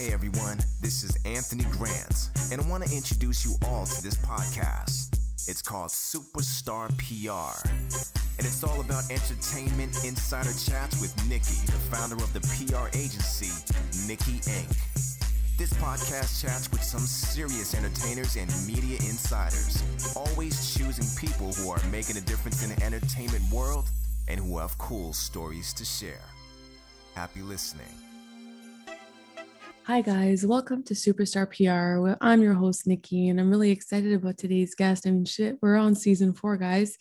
Hey 0.00 0.14
everyone, 0.14 0.56
this 0.80 1.04
is 1.04 1.14
Anthony 1.26 1.64
Grant, 1.64 2.30
and 2.50 2.58
I 2.58 2.66
want 2.70 2.82
to 2.86 2.96
introduce 2.96 3.44
you 3.44 3.54
all 3.68 3.84
to 3.84 4.02
this 4.02 4.14
podcast. 4.16 5.12
It's 5.46 5.60
called 5.60 5.90
Superstar 5.90 6.88
PR, 6.96 7.68
and 7.68 8.46
it's 8.46 8.64
all 8.64 8.80
about 8.80 9.04
entertainment 9.10 10.02
insider 10.02 10.54
chats 10.54 11.02
with 11.02 11.14
Nikki, 11.28 11.60
the 11.66 11.78
founder 11.92 12.16
of 12.16 12.32
the 12.32 12.40
PR 12.40 12.88
agency, 12.96 13.52
Nikki 14.08 14.40
Inc. 14.48 14.74
This 15.58 15.74
podcast 15.74 16.40
chats 16.40 16.70
with 16.70 16.82
some 16.82 17.02
serious 17.02 17.74
entertainers 17.74 18.36
and 18.36 18.50
media 18.66 18.96
insiders, 19.00 19.84
always 20.16 20.74
choosing 20.74 21.04
people 21.20 21.52
who 21.52 21.68
are 21.68 21.90
making 21.92 22.16
a 22.16 22.22
difference 22.22 22.64
in 22.64 22.74
the 22.74 22.82
entertainment 22.82 23.44
world 23.52 23.90
and 24.28 24.40
who 24.40 24.56
have 24.56 24.78
cool 24.78 25.12
stories 25.12 25.74
to 25.74 25.84
share. 25.84 26.24
Happy 27.14 27.42
listening. 27.42 28.09
Hi, 29.90 30.02
guys. 30.02 30.46
Welcome 30.46 30.84
to 30.84 30.94
Superstar 30.94 31.50
PR. 31.50 32.16
I'm 32.20 32.42
your 32.42 32.54
host, 32.54 32.86
Nikki, 32.86 33.28
and 33.28 33.40
I'm 33.40 33.50
really 33.50 33.72
excited 33.72 34.12
about 34.12 34.38
today's 34.38 34.76
guest. 34.76 35.04
I 35.04 35.10
mean, 35.10 35.24
shit, 35.24 35.56
we're 35.60 35.74
on 35.74 35.96
season 35.96 36.32
four, 36.32 36.56
guys. 36.56 36.96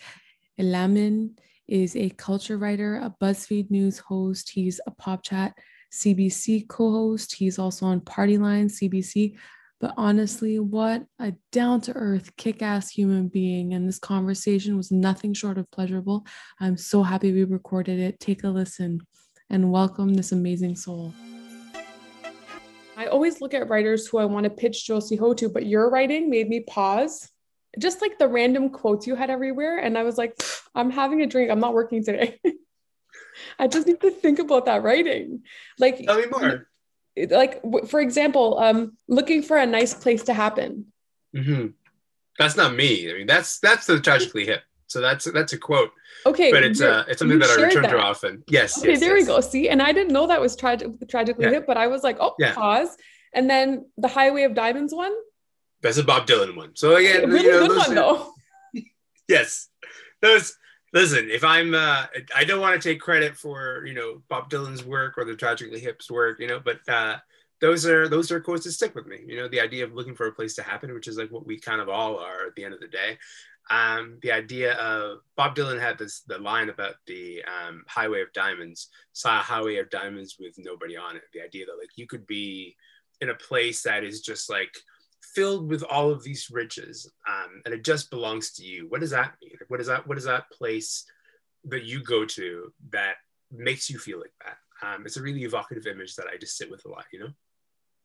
Elamin 0.60 1.38
is 1.68 1.96
a 1.96 2.10
culture 2.10 2.58
writer, 2.58 2.96
a 2.96 3.14
BuzzFeed 3.24 3.70
News 3.70 4.00
host. 4.00 4.50
He's 4.50 4.82
a 4.88 4.92
Pop 4.92 5.22
Chat 5.22 5.54
CBC 5.94 6.68
co 6.68 6.92
host. 6.92 7.36
He's 7.36 7.60
also 7.60 7.86
on 7.86 8.02
Party 8.02 8.40
Line 8.40 8.70
CBC. 8.70 9.38
But 9.80 9.94
honestly, 9.96 10.58
what 10.58 11.06
a 11.20 11.34
down 11.52 11.82
to 11.82 11.94
earth, 11.94 12.36
kick 12.38 12.64
ass 12.64 12.90
human 12.90 13.28
being. 13.28 13.76
And 13.76 13.88
this 13.88 14.00
conversation 14.00 14.76
was 14.76 14.92
nothing 14.92 15.36
short 15.36 15.60
of 15.60 15.70
pleasurable. 15.70 16.26
I'm 16.60 16.76
so 16.76 17.04
happy 17.04 17.34
we 17.34 17.44
recorded 17.44 18.00
it. 18.00 18.20
Take 18.20 18.44
a 18.44 18.50
listen 18.50 19.02
and 19.48 19.72
welcome 19.72 20.16
this 20.16 20.32
amazing 20.32 20.76
soul. 20.76 21.14
I 23.00 23.06
always 23.06 23.40
look 23.40 23.54
at 23.54 23.70
writers 23.70 24.08
who 24.08 24.18
I 24.18 24.26
want 24.26 24.44
to 24.44 24.50
pitch 24.50 24.86
Josie 24.86 25.16
Ho 25.16 25.34
to, 25.36 25.48
but 25.48 25.66
your 25.66 25.90
writing 25.90 26.30
made 26.30 26.50
me 26.50 26.60
pause. 26.60 27.32
Just 27.80 28.02
like 28.02 28.20
the 28.20 28.28
random 28.28 28.72
quotes 28.72 29.08
you 29.08 29.16
had 29.16 29.30
everywhere. 29.30 29.78
And 29.78 29.98
I 29.98 30.04
was 30.04 30.18
like, 30.18 30.36
I'm 30.76 30.90
having 30.90 31.22
a 31.22 31.26
drink. 31.26 31.50
I'm 31.50 31.62
not 31.62 31.74
working 31.74 32.04
today. 32.04 32.42
I 33.60 33.68
just 33.68 33.88
need 33.88 34.02
to 34.02 34.12
think 34.12 34.40
about 34.40 34.66
that 34.66 34.84
writing. 34.84 35.44
Like, 35.78 36.00
tell 36.00 36.20
me 36.20 36.26
more. 36.26 36.68
Like, 37.16 37.62
for 37.88 38.02
example, 38.02 38.60
um, 38.60 38.98
looking 39.08 39.44
for 39.44 39.56
a 39.56 39.66
nice 39.66 39.94
place 39.94 40.24
to 40.24 40.34
happen. 40.34 40.88
Mm-hmm. 41.34 41.68
That's 42.38 42.58
not 42.58 42.76
me. 42.76 43.10
I 43.10 43.14
mean, 43.14 43.28
that's 43.28 43.60
that's 43.60 43.86
the 43.86 44.02
tragically 44.02 44.46
hip. 44.46 44.62
So 44.90 45.02
that's 45.02 45.32
that's 45.32 45.54
a 45.54 45.58
quote. 45.58 45.92
Okay, 46.26 46.52
but 46.52 46.64
it's 46.64 46.82
uh 46.82 47.06
it's 47.08 47.20
something 47.20 47.38
that 47.40 47.50
I 47.50 47.62
return 47.62 47.84
that. 47.84 47.92
to 47.92 48.00
often. 48.00 48.44
Yes. 48.48 48.80
Okay, 48.80 48.92
yes, 48.92 49.00
there 49.00 49.16
yes. 49.16 49.28
we 49.28 49.34
go. 49.34 49.40
See, 49.40 49.70
and 49.70 49.82
I 49.82 49.92
didn't 49.94 50.12
know 50.12 50.26
that 50.28 50.42
was 50.42 50.56
tragic 50.56 50.90
tragically 51.08 51.46
yeah. 51.46 51.52
hip, 51.52 51.68
but 51.68 51.78
I 51.78 51.88
was 51.88 52.04
like, 52.04 52.18
oh, 52.20 52.34
yeah. 52.40 52.54
pause. 52.54 52.98
And 53.34 53.48
then 53.48 53.86
the 53.98 54.08
Highway 54.08 54.44
of 54.44 54.56
Diamonds 54.56 54.94
one. 54.94 55.14
That's 55.82 55.98
a 55.98 56.04
Bob 56.04 56.26
Dylan 56.26 56.58
one. 56.58 56.76
So 56.76 56.96
again, 56.96 57.30
really 57.30 57.46
you 57.46 57.52
know, 57.52 57.68
good 57.68 57.78
one 57.78 57.96
though. 57.96 58.34
yes, 59.30 59.70
those. 60.22 60.56
Listen, 60.92 61.30
if 61.30 61.44
I'm, 61.44 61.76
uh, 61.76 62.08
I 62.36 62.46
don't 62.46 62.62
want 62.62 62.82
to 62.82 62.90
take 62.90 63.00
credit 63.00 63.38
for 63.38 63.86
you 63.86 63.94
know 63.94 64.24
Bob 64.28 64.50
Dylan's 64.50 64.84
work 64.84 65.20
or 65.20 65.24
the 65.24 65.36
Tragically 65.36 65.80
Hip's 65.80 66.10
work, 66.10 66.40
you 66.40 66.48
know, 66.48 66.60
but 66.60 66.80
uh, 66.88 67.18
those 67.62 67.86
are 67.86 68.10
those 68.10 68.32
are 68.32 68.40
quotes 68.40 68.64
that 68.64 68.72
stick 68.72 68.96
with 68.96 69.06
me. 69.06 69.20
You 69.24 69.38
know, 69.38 69.48
the 69.48 69.62
idea 69.62 69.84
of 69.84 69.94
looking 69.94 70.16
for 70.16 70.26
a 70.26 70.32
place 70.32 70.56
to 70.56 70.64
happen, 70.64 70.92
which 70.96 71.08
is 71.08 71.16
like 71.16 71.32
what 71.32 71.46
we 71.46 71.60
kind 71.60 71.80
of 71.80 71.90
all 71.90 72.18
are 72.18 72.48
at 72.48 72.56
the 72.56 72.64
end 72.64 72.74
of 72.74 72.80
the 72.80 72.88
day 72.88 73.20
um, 73.70 74.18
the 74.22 74.32
idea 74.32 74.74
of 74.74 75.20
Bob 75.36 75.56
Dylan 75.56 75.80
had 75.80 75.98
this 75.98 76.22
the 76.22 76.40
line 76.40 76.70
about 76.70 76.96
the 77.06 77.44
um, 77.44 77.84
highway 77.88 78.22
of 78.22 78.34
diamonds, 78.34 78.90
saw 79.14 79.40
a 79.40 79.44
highway 79.44 79.78
of 79.78 79.90
diamonds 79.90 80.38
with 80.40 80.56
nobody 80.58 80.98
on 80.98 81.16
it. 81.16 81.24
The 81.34 81.42
idea 81.42 81.66
that 81.68 81.78
like 81.78 81.92
you 81.96 82.08
could 82.08 82.26
be 82.26 82.76
in 83.22 83.30
a 83.30 83.36
place 83.36 83.84
that 83.84 84.04
is 84.04 84.22
just 84.22 84.50
like 84.50 84.76
filled 85.36 85.70
with 85.70 85.84
all 85.84 86.10
of 86.10 86.24
these 86.24 86.50
riches, 86.52 87.12
um, 87.28 87.62
and 87.66 87.74
it 87.74 87.84
just 87.84 88.10
belongs 88.10 88.54
to 88.54 88.66
you. 88.66 88.88
What 88.90 89.02
does 89.02 89.12
that 89.12 89.34
mean? 89.42 89.52
Like, 89.60 89.70
what 89.70 89.80
is 89.80 89.88
that? 89.88 90.08
What 90.08 90.18
is 90.18 90.26
that 90.26 90.50
place 90.52 91.06
that 91.66 91.84
you 91.84 92.04
go 92.04 92.26
to 92.26 92.74
that 92.92 93.16
makes 93.52 93.90
you 93.90 94.00
feel 94.00 94.20
like 94.20 94.34
that? 94.44 94.58
Um, 94.82 95.06
it's 95.06 95.18
a 95.18 95.22
really 95.22 95.44
evocative 95.44 95.86
image 95.86 96.16
that 96.16 96.28
I 96.34 96.38
just 96.38 96.58
sit 96.58 96.72
with 96.72 96.86
a 96.86 96.90
lot. 96.90 97.06
You 97.14 97.20
know. 97.20 97.30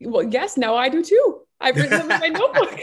Well, 0.02 0.24
yes, 0.24 0.58
now 0.58 0.74
I 0.74 0.90
do 0.90 1.02
too. 1.02 1.40
I've 1.58 1.76
written 1.76 2.06
them 2.06 2.10
in 2.10 2.20
my 2.20 2.28
notebook 2.38 2.80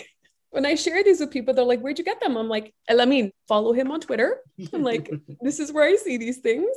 when 0.52 0.66
I 0.66 0.76
share 0.76 1.04
these 1.04 1.20
with 1.20 1.32
people, 1.32 1.54
they're 1.54 1.66
like, 1.66 1.80
Where'd 1.80 1.98
you 1.98 2.06
get 2.06 2.22
them? 2.22 2.38
I'm 2.38 2.50
like, 2.50 2.74
Elamin, 2.90 3.32
follow 3.48 3.74
him 3.74 3.90
on 3.92 4.00
Twitter. 4.02 4.42
I'm 4.74 4.84
like, 4.84 5.10
This 5.42 5.60
is 5.60 5.72
where 5.72 5.86
I 5.86 5.96
see 5.96 6.18
these 6.18 6.38
things. 6.38 6.70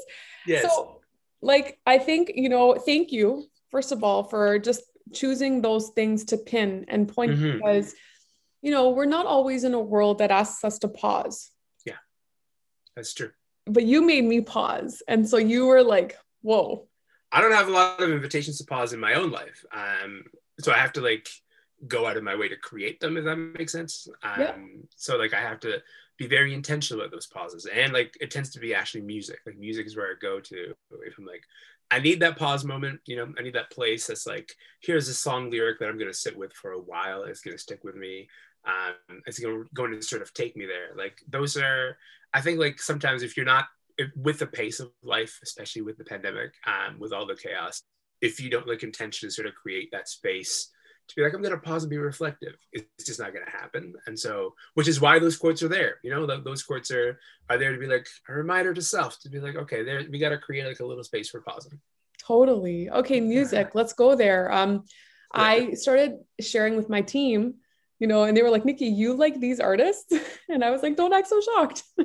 Yes. 0.46 0.62
So, 0.62 1.00
like, 1.42 1.78
I 1.84 1.98
think, 1.98 2.32
you 2.34 2.48
know, 2.48 2.74
thank 2.74 3.12
you, 3.12 3.44
first 3.70 3.92
of 3.92 4.02
all, 4.02 4.22
for 4.24 4.58
just 4.58 4.82
choosing 5.12 5.60
those 5.60 5.90
things 5.90 6.24
to 6.26 6.38
pin 6.38 6.86
and 6.88 7.08
point 7.08 7.32
mm-hmm. 7.32 7.58
because, 7.58 7.94
you 8.62 8.70
know, 8.70 8.90
we're 8.90 9.04
not 9.04 9.26
always 9.26 9.64
in 9.64 9.74
a 9.74 9.80
world 9.80 10.18
that 10.18 10.30
asks 10.30 10.64
us 10.64 10.78
to 10.78 10.88
pause. 10.88 11.50
Yeah, 11.84 11.98
that's 12.96 13.12
true. 13.12 13.30
But 13.66 13.84
you 13.84 14.02
made 14.02 14.24
me 14.24 14.40
pause. 14.40 15.02
And 15.08 15.28
so 15.28 15.36
you 15.36 15.66
were 15.66 15.82
like, 15.82 16.16
Whoa. 16.42 16.86
I 17.32 17.40
don't 17.40 17.52
have 17.52 17.66
a 17.66 17.72
lot 17.72 18.00
of 18.00 18.10
invitations 18.10 18.58
to 18.58 18.64
pause 18.64 18.92
in 18.92 19.00
my 19.00 19.14
own 19.14 19.32
life. 19.32 19.64
Um, 19.72 20.22
so 20.60 20.72
I 20.72 20.76
have 20.76 20.92
to 20.92 21.00
like, 21.00 21.28
go 21.88 22.06
out 22.06 22.16
of 22.16 22.22
my 22.22 22.34
way 22.34 22.48
to 22.48 22.56
create 22.56 23.00
them 23.00 23.16
if 23.16 23.24
that 23.24 23.36
makes 23.36 23.72
sense. 23.72 24.08
Um, 24.22 24.40
yeah. 24.40 24.54
so 24.96 25.16
like 25.16 25.34
i 25.34 25.40
have 25.40 25.60
to 25.60 25.82
be 26.16 26.26
very 26.26 26.54
intentional 26.54 27.02
about 27.02 27.10
those 27.10 27.26
pauses. 27.26 27.66
And 27.66 27.92
like 27.92 28.16
it 28.20 28.30
tends 28.30 28.50
to 28.50 28.60
be 28.60 28.74
actually 28.74 29.00
music. 29.00 29.40
Like 29.46 29.58
music 29.58 29.86
is 29.86 29.96
where 29.96 30.06
i 30.06 30.14
go 30.20 30.40
to 30.40 30.74
if 31.02 31.18
i'm 31.18 31.26
like 31.26 31.42
i 31.90 31.98
need 31.98 32.20
that 32.20 32.38
pause 32.38 32.64
moment 32.64 32.98
you 33.04 33.14
know 33.14 33.30
i 33.38 33.42
need 33.42 33.54
that 33.54 33.70
place 33.70 34.06
that's 34.06 34.26
like 34.26 34.50
here's 34.80 35.06
a 35.08 35.12
song 35.12 35.50
lyric 35.50 35.78
that 35.78 35.88
i'm 35.90 35.98
going 35.98 36.10
to 36.10 36.16
sit 36.16 36.34
with 36.34 36.50
for 36.54 36.72
a 36.72 36.80
while 36.80 37.24
it's 37.24 37.42
going 37.42 37.54
to 37.56 37.62
stick 37.62 37.84
with 37.84 37.94
me. 37.94 38.28
Um, 38.66 39.20
it's 39.26 39.38
going 39.38 39.92
to 39.92 40.00
sort 40.00 40.22
of 40.22 40.32
take 40.32 40.56
me 40.56 40.64
there. 40.64 40.96
Like 40.96 41.20
those 41.28 41.56
are 41.56 41.98
i 42.34 42.40
think 42.40 42.58
like 42.58 42.80
sometimes 42.80 43.22
if 43.22 43.36
you're 43.36 43.46
not 43.46 43.66
if, 43.96 44.10
with 44.16 44.38
the 44.38 44.46
pace 44.46 44.80
of 44.80 44.90
life 45.02 45.38
especially 45.42 45.82
with 45.82 45.96
the 45.96 46.04
pandemic 46.04 46.52
um, 46.66 46.98
with 46.98 47.12
all 47.12 47.26
the 47.26 47.36
chaos 47.36 47.82
if 48.20 48.40
you 48.40 48.50
don't 48.50 48.66
like 48.66 48.82
intentionally 48.82 49.30
sort 49.30 49.46
of 49.46 49.54
create 49.54 49.90
that 49.92 50.08
space 50.08 50.70
to 51.08 51.14
be 51.16 51.22
like, 51.22 51.34
I'm 51.34 51.42
going 51.42 51.54
to 51.54 51.58
pause 51.58 51.82
and 51.82 51.90
be 51.90 51.98
reflective. 51.98 52.54
It's 52.72 53.04
just 53.04 53.20
not 53.20 53.32
going 53.32 53.44
to 53.44 53.50
happen. 53.50 53.94
And 54.06 54.18
so, 54.18 54.54
which 54.74 54.88
is 54.88 55.00
why 55.00 55.18
those 55.18 55.36
quotes 55.36 55.62
are 55.62 55.68
there. 55.68 55.96
You 56.02 56.10
know, 56.10 56.26
those 56.26 56.62
quotes 56.62 56.90
are 56.90 57.18
are 57.50 57.58
there 57.58 57.72
to 57.72 57.78
be 57.78 57.86
like 57.86 58.06
a 58.28 58.32
reminder 58.32 58.72
to 58.72 58.82
self 58.82 59.20
to 59.20 59.28
be 59.28 59.40
like, 59.40 59.56
okay, 59.56 59.82
there 59.82 60.02
we 60.10 60.18
got 60.18 60.30
to 60.30 60.38
create 60.38 60.66
like 60.66 60.80
a 60.80 60.86
little 60.86 61.04
space 61.04 61.28
for 61.28 61.40
pausing. 61.40 61.78
Totally. 62.26 62.90
Okay, 62.90 63.20
music. 63.20 63.70
Let's 63.74 63.92
go 63.92 64.14
there. 64.14 64.50
Um, 64.50 64.84
yeah. 65.34 65.42
I 65.42 65.70
started 65.74 66.18
sharing 66.40 66.76
with 66.76 66.88
my 66.88 67.02
team, 67.02 67.54
you 67.98 68.06
know, 68.06 68.24
and 68.24 68.36
they 68.36 68.42
were 68.42 68.50
like, 68.50 68.64
Nikki, 68.64 68.86
you 68.86 69.14
like 69.14 69.40
these 69.40 69.60
artists? 69.60 70.12
And 70.46 70.62
I 70.62 70.70
was 70.70 70.82
like, 70.82 70.94
don't 70.94 71.12
act 71.14 71.28
so 71.28 71.40
shocked. 71.40 71.84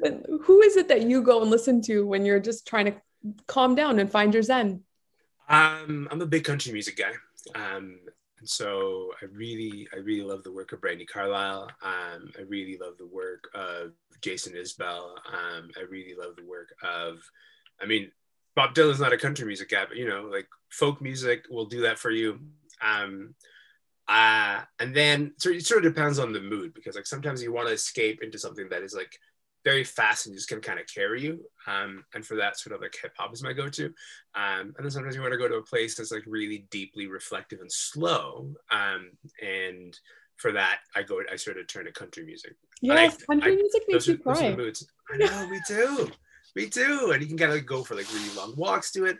but 0.00 0.24
who 0.44 0.62
is 0.62 0.76
it 0.76 0.88
that 0.88 1.02
you 1.02 1.22
go 1.22 1.42
and 1.42 1.50
listen 1.50 1.82
to 1.82 2.06
when 2.06 2.24
you're 2.24 2.40
just 2.40 2.66
trying 2.66 2.86
to 2.86 2.94
calm 3.46 3.74
down 3.74 3.98
and 3.98 4.10
find 4.10 4.32
your 4.32 4.42
zen? 4.42 4.82
Um, 5.48 6.08
I'm 6.10 6.20
a 6.22 6.26
big 6.26 6.44
country 6.44 6.72
music 6.72 6.96
guy. 6.96 7.12
Um, 7.54 7.98
so 8.48 9.12
I 9.22 9.26
really, 9.26 9.88
I 9.92 9.98
really 9.98 10.26
love 10.26 10.42
the 10.42 10.52
work 10.52 10.72
of 10.72 10.80
Brandi 10.80 11.06
Carlile. 11.06 11.70
Um, 11.82 12.30
I 12.38 12.42
really 12.48 12.78
love 12.80 12.98
the 12.98 13.06
work 13.06 13.48
of 13.54 13.92
Jason 14.22 14.54
Isbell. 14.54 15.10
Um, 15.32 15.70
I 15.76 15.82
really 15.88 16.14
love 16.18 16.36
the 16.36 16.46
work 16.46 16.74
of, 16.82 17.18
I 17.80 17.86
mean, 17.86 18.10
Bob 18.54 18.74
Dylan's 18.74 19.00
not 19.00 19.12
a 19.12 19.18
country 19.18 19.46
music 19.46 19.70
guy, 19.70 19.84
but 19.86 19.96
you 19.98 20.08
know, 20.08 20.28
like 20.30 20.48
folk 20.70 21.00
music 21.00 21.44
will 21.50 21.66
do 21.66 21.82
that 21.82 21.98
for 21.98 22.10
you. 22.10 22.40
Um, 22.82 23.34
uh, 24.08 24.60
and 24.78 24.94
then 24.94 25.32
so 25.38 25.50
it 25.50 25.66
sort 25.66 25.84
of 25.84 25.94
depends 25.94 26.18
on 26.18 26.32
the 26.32 26.40
mood 26.40 26.72
because 26.74 26.94
like 26.94 27.06
sometimes 27.06 27.42
you 27.42 27.52
want 27.52 27.68
to 27.68 27.74
escape 27.74 28.22
into 28.22 28.38
something 28.38 28.68
that 28.70 28.82
is 28.82 28.94
like 28.94 29.18
very 29.66 29.82
fast 29.82 30.26
and 30.26 30.36
just 30.36 30.48
can 30.48 30.60
kind 30.60 30.78
of 30.78 30.86
carry 30.86 31.20
you. 31.20 31.44
Um, 31.66 32.04
and 32.14 32.24
for 32.24 32.36
that, 32.36 32.56
sort 32.56 32.72
of 32.72 32.80
like 32.80 32.96
hip 33.02 33.14
hop 33.18 33.34
is 33.34 33.42
my 33.42 33.52
go 33.52 33.68
to. 33.68 33.86
Um, 34.36 34.72
and 34.76 34.84
then 34.84 34.92
sometimes 34.92 35.16
you 35.16 35.20
want 35.20 35.32
to 35.32 35.38
go 35.38 35.48
to 35.48 35.56
a 35.56 35.62
place 35.62 35.96
that's 35.96 36.12
like 36.12 36.22
really 36.24 36.68
deeply 36.70 37.08
reflective 37.08 37.60
and 37.60 37.70
slow. 37.70 38.54
Um, 38.70 39.10
and 39.42 39.98
for 40.36 40.52
that, 40.52 40.78
I 40.94 41.02
go, 41.02 41.20
I 41.32 41.34
sort 41.34 41.56
of 41.58 41.66
turn 41.66 41.86
to 41.86 41.90
country 41.90 42.24
music. 42.24 42.54
Yes, 42.80 43.18
I, 43.22 43.24
country 43.26 43.52
I, 43.54 43.56
music 43.56 43.82
makes 43.88 44.06
you 44.06 44.18
cry. 44.18 44.54
moods. 44.54 44.86
I 45.12 45.16
know, 45.18 45.48
me 45.48 45.60
too. 45.66 46.10
Me 46.54 46.68
too. 46.68 47.10
And 47.12 47.20
you 47.20 47.26
can 47.26 47.36
kind 47.36 47.50
of 47.50 47.66
go 47.66 47.82
for 47.82 47.96
like 47.96 48.12
really 48.14 48.36
long 48.36 48.54
walks 48.56 48.92
to 48.92 49.06
it. 49.06 49.18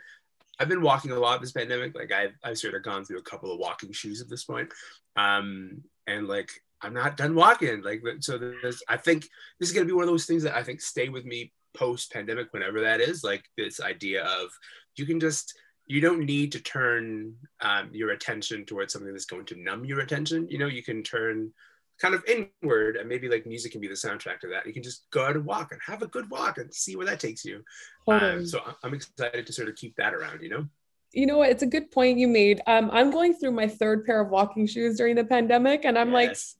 I've 0.61 0.69
been 0.69 0.81
walking 0.81 1.11
a 1.11 1.19
lot 1.19 1.41
this 1.41 1.51
pandemic. 1.51 1.97
Like 1.97 2.13
I've, 2.13 2.35
I've 2.45 2.59
sort 2.59 2.75
of 2.75 2.85
gone 2.85 3.05
through 3.05 3.19
a 3.19 3.23
couple 3.23 3.51
of 3.51 3.59
walking 3.59 3.91
shoes 3.91 4.21
at 4.21 4.29
this 4.29 4.45
point. 4.45 4.73
Um, 5.17 5.83
and 6.07 6.29
like 6.29 6.53
I'm 6.87 6.95
not 6.95 7.17
done 7.17 7.35
walking. 7.35 7.83
Like, 7.83 8.03
so 8.21 8.39
there's, 8.39 8.83
I 8.89 8.97
think 8.97 9.29
this 9.59 9.69
is 9.69 9.75
going 9.75 9.87
to 9.87 9.93
be 9.93 9.95
one 9.95 10.05
of 10.05 10.11
those 10.11 10.27
things 10.27 10.45
that 10.45 10.57
I 10.57 10.63
think 10.63 10.81
stay 10.81 11.09
with 11.09 11.25
me 11.25 11.53
post 11.77 12.13
pandemic, 12.13 12.53
whenever 12.53 12.81
that 12.81 13.01
is. 13.01 13.25
Like 13.25 13.45
this 13.57 13.81
idea 13.81 14.25
of 14.25 14.51
you 14.97 15.05
can 15.05 15.19
just, 15.19 15.59
you 15.87 16.01
don't 16.01 16.25
need 16.25 16.53
to 16.53 16.61
turn 16.61 17.35
um, 17.61 17.91
your 17.93 18.11
attention 18.11 18.65
towards 18.65 18.93
something 18.93 19.13
that's 19.13 19.27
going 19.27 19.47
to 19.47 19.61
numb 19.61 19.85
your 19.85 20.01
attention. 20.01 20.49
You 20.49 20.59
know, 20.59 20.69
you 20.69 20.83
can 20.83 21.03
turn 21.03 21.53
kind 22.01 22.15
of 22.15 22.25
inward 22.27 22.97
and 22.97 23.09
maybe 23.09 23.29
like 23.29 23.47
music 23.47 23.73
can 23.73 23.81
be 23.81 23.89
the 23.89 23.95
soundtrack 23.95 24.39
to 24.41 24.49
that. 24.49 24.67
You 24.67 24.73
can 24.73 24.83
just 24.83 25.11
go 25.11 25.25
out 25.25 25.35
and 25.35 25.45
walk 25.45 25.73
and 25.73 25.81
have 25.85 26.03
a 26.03 26.07
good 26.07 26.31
walk 26.31 26.59
and 26.59 26.73
see 26.73 26.95
where 26.95 27.07
that 27.07 27.21
takes 27.21 27.45
you. 27.45 27.65
Um, 28.07 28.47
so 28.47 28.61
I'm 28.85 28.95
excited 28.95 29.45
to 29.45 29.53
sort 29.53 29.69
of 29.69 29.75
keep 29.75 29.97
that 29.97 30.15
around, 30.15 30.41
you 30.41 30.51
know? 30.51 30.67
you 31.13 31.27
know 31.27 31.39
what? 31.39 31.51
It's 31.51 31.63
a 31.63 31.67
good 31.67 31.91
point 31.91 32.19
you 32.19 32.29
made. 32.29 32.61
Um, 32.67 32.91
I'm 32.93 33.11
going 33.11 33.33
through 33.35 33.53
my 33.53 33.67
third 33.67 34.05
pair 34.05 34.21
of 34.21 34.29
walking 34.29 34.67
shoes 34.67 34.97
during 34.97 35.17
the 35.17 35.25
pandemic, 35.25 35.85
and 35.85 35.99
I'm 35.99 36.13
yes. 36.13 36.57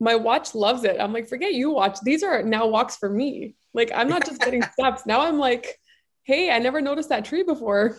My 0.00 0.14
watch 0.14 0.54
loves 0.54 0.84
it. 0.84 0.96
I'm 1.00 1.12
like, 1.12 1.28
forget 1.28 1.54
you 1.54 1.70
watch. 1.70 1.98
These 2.02 2.22
are 2.22 2.42
now 2.42 2.66
walks 2.66 2.96
for 2.96 3.08
me. 3.08 3.56
Like, 3.72 3.90
I'm 3.94 4.08
not 4.08 4.24
just 4.24 4.40
getting 4.40 4.62
steps. 4.72 5.06
Now 5.06 5.20
I'm 5.22 5.38
like, 5.38 5.78
hey, 6.24 6.50
I 6.50 6.58
never 6.58 6.80
noticed 6.80 7.08
that 7.08 7.24
tree 7.24 7.42
before. 7.42 7.98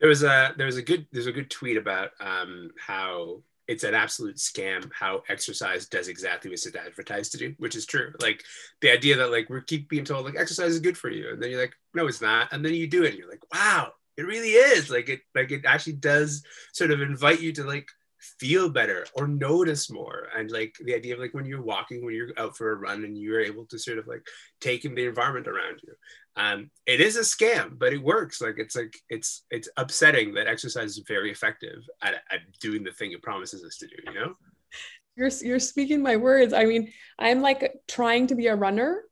there 0.00 0.08
was 0.08 0.22
a 0.22 0.54
there 0.56 0.66
was 0.66 0.76
a 0.76 0.82
good 0.82 1.06
there's 1.12 1.26
a 1.26 1.32
good 1.32 1.50
tweet 1.50 1.76
about 1.76 2.10
um, 2.20 2.70
how 2.78 3.42
it's 3.68 3.84
an 3.84 3.94
absolute 3.94 4.36
scam 4.36 4.90
how 4.92 5.22
exercise 5.28 5.86
does 5.86 6.08
exactly 6.08 6.50
what 6.50 6.54
it's 6.54 6.74
advertised 6.74 7.32
to 7.32 7.38
do, 7.38 7.54
which 7.58 7.76
is 7.76 7.86
true. 7.86 8.12
Like 8.20 8.42
the 8.80 8.90
idea 8.90 9.16
that 9.18 9.30
like 9.30 9.48
we 9.48 9.60
keep 9.62 9.88
being 9.88 10.04
told 10.04 10.24
like 10.24 10.36
exercise 10.36 10.72
is 10.72 10.80
good 10.80 10.98
for 10.98 11.08
you, 11.08 11.30
and 11.30 11.42
then 11.42 11.50
you're 11.50 11.60
like, 11.60 11.74
no, 11.94 12.06
it's 12.06 12.20
not, 12.20 12.52
and 12.52 12.64
then 12.64 12.74
you 12.74 12.88
do 12.88 13.04
it, 13.04 13.10
and 13.10 13.18
you're 13.18 13.30
like, 13.30 13.44
wow, 13.54 13.92
it 14.16 14.26
really 14.26 14.50
is. 14.50 14.90
Like 14.90 15.08
it 15.08 15.20
like 15.34 15.52
it 15.52 15.64
actually 15.64 15.94
does 15.94 16.42
sort 16.72 16.90
of 16.90 17.00
invite 17.00 17.40
you 17.40 17.52
to 17.52 17.64
like 17.64 17.88
feel 18.38 18.68
better 18.68 19.06
or 19.14 19.26
notice 19.26 19.90
more. 19.90 20.28
And 20.36 20.50
like 20.50 20.76
the 20.84 20.94
idea 20.94 21.14
of 21.14 21.20
like 21.20 21.34
when 21.34 21.46
you're 21.46 21.62
walking 21.62 22.04
when 22.04 22.14
you're 22.14 22.32
out 22.36 22.56
for 22.56 22.72
a 22.72 22.76
run 22.76 23.04
and 23.04 23.16
you're 23.16 23.40
able 23.40 23.66
to 23.66 23.78
sort 23.78 23.98
of 23.98 24.06
like 24.06 24.26
take 24.60 24.84
in 24.84 24.94
the 24.94 25.06
environment 25.06 25.48
around 25.48 25.80
you. 25.82 25.94
Um 26.36 26.70
it 26.86 27.00
is 27.00 27.16
a 27.16 27.20
scam 27.20 27.78
but 27.78 27.92
it 27.92 28.02
works. 28.02 28.40
Like 28.40 28.56
it's 28.58 28.76
like 28.76 28.94
it's 29.08 29.44
it's 29.50 29.68
upsetting 29.76 30.34
that 30.34 30.46
exercise 30.46 30.90
is 30.90 31.04
very 31.08 31.30
effective 31.30 31.78
at, 32.02 32.14
at 32.30 32.40
doing 32.60 32.84
the 32.84 32.92
thing 32.92 33.12
it 33.12 33.22
promises 33.22 33.64
us 33.64 33.76
to 33.78 33.86
do 33.86 33.96
you 34.06 34.14
know? 34.14 34.34
You're 35.16 35.30
you're 35.42 35.58
speaking 35.58 36.02
my 36.02 36.16
words. 36.16 36.52
I 36.52 36.64
mean 36.64 36.92
i'm 37.18 37.40
like 37.40 37.72
trying 37.88 38.26
to 38.28 38.34
be 38.34 38.48
a 38.48 38.56
runner. 38.56 39.02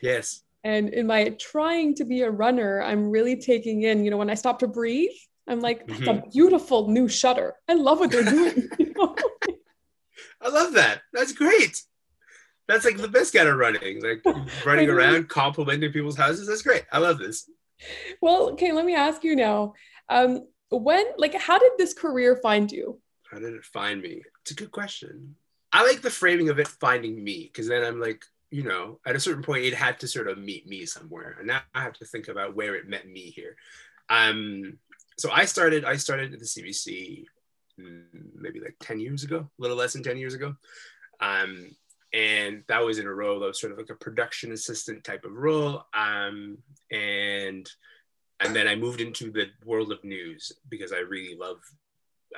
Yes. 0.00 0.42
And 0.64 0.88
in 0.90 1.06
my 1.06 1.30
trying 1.38 1.94
to 1.96 2.04
be 2.04 2.22
a 2.22 2.30
runner 2.30 2.82
i'm 2.82 3.10
really 3.10 3.36
taking 3.36 3.82
in 3.82 4.04
you 4.04 4.10
know 4.10 4.16
when 4.16 4.30
i 4.30 4.34
stop 4.34 4.58
to 4.58 4.66
breathe 4.66 5.16
I'm 5.48 5.60
like, 5.60 5.86
that's 5.86 6.00
mm-hmm. 6.00 6.26
a 6.26 6.30
beautiful 6.30 6.88
new 6.88 7.08
shutter. 7.08 7.54
I 7.68 7.74
love 7.74 8.00
what 8.00 8.10
they're 8.10 8.22
doing. 8.24 8.68
I 10.40 10.48
love 10.48 10.74
that. 10.74 11.00
That's 11.12 11.32
great. 11.32 11.82
That's 12.68 12.84
like 12.84 12.98
the 12.98 13.08
best 13.08 13.34
kind 13.34 13.48
of 13.48 13.56
running, 13.56 14.02
like 14.02 14.22
running 14.66 14.90
around, 14.90 15.28
complimenting 15.28 15.90
people's 15.90 16.18
houses. 16.18 16.46
That's 16.46 16.62
great. 16.62 16.84
I 16.92 16.98
love 16.98 17.18
this. 17.18 17.50
Well, 18.20 18.50
okay, 18.50 18.72
let 18.72 18.84
me 18.84 18.94
ask 18.94 19.24
you 19.24 19.34
now. 19.34 19.72
Um, 20.10 20.46
when, 20.70 21.06
like, 21.16 21.34
how 21.34 21.58
did 21.58 21.72
this 21.78 21.94
career 21.94 22.36
find 22.36 22.70
you? 22.70 23.00
How 23.30 23.38
did 23.38 23.54
it 23.54 23.64
find 23.64 24.02
me? 24.02 24.22
It's 24.42 24.50
a 24.50 24.54
good 24.54 24.70
question. 24.70 25.34
I 25.72 25.86
like 25.86 26.02
the 26.02 26.10
framing 26.10 26.50
of 26.50 26.58
it 26.58 26.68
finding 26.68 27.22
me 27.22 27.50
because 27.50 27.68
then 27.68 27.84
I'm 27.84 28.00
like, 28.00 28.22
you 28.50 28.62
know, 28.62 29.00
at 29.06 29.16
a 29.16 29.20
certain 29.20 29.42
point, 29.42 29.64
it 29.64 29.74
had 29.74 30.00
to 30.00 30.08
sort 30.08 30.28
of 30.28 30.38
meet 30.38 30.66
me 30.66 30.86
somewhere, 30.86 31.36
and 31.38 31.46
now 31.46 31.60
I 31.74 31.82
have 31.82 31.92
to 31.94 32.06
think 32.06 32.28
about 32.28 32.56
where 32.56 32.74
it 32.74 32.88
met 32.88 33.06
me 33.06 33.30
here. 33.30 33.56
Um, 34.08 34.78
so 35.18 35.30
I 35.30 35.44
started 35.44 35.84
I 35.84 35.96
started 35.96 36.32
at 36.32 36.38
the 36.38 36.46
CBC 36.46 37.24
mm, 37.78 38.02
maybe 38.34 38.60
like 38.60 38.76
10 38.80 39.00
years 39.00 39.24
ago, 39.24 39.38
a 39.38 39.62
little 39.62 39.76
less 39.76 39.92
than 39.92 40.02
10 40.02 40.16
years 40.16 40.34
ago. 40.34 40.54
Um, 41.20 41.70
and 42.12 42.62
that 42.68 42.84
was 42.84 42.98
in 42.98 43.06
a 43.06 43.12
role 43.12 43.40
that 43.40 43.46
was 43.46 43.60
sort 43.60 43.72
of 43.72 43.78
like 43.78 43.90
a 43.90 43.94
production 43.94 44.52
assistant 44.52 45.04
type 45.04 45.24
of 45.24 45.32
role. 45.32 45.84
Um, 45.92 46.58
and 46.90 47.68
and 48.40 48.54
then 48.54 48.68
I 48.68 48.76
moved 48.76 49.00
into 49.00 49.32
the 49.32 49.46
world 49.64 49.90
of 49.90 50.04
news 50.04 50.52
because 50.68 50.92
I 50.92 50.98
really 50.98 51.36
love 51.36 51.58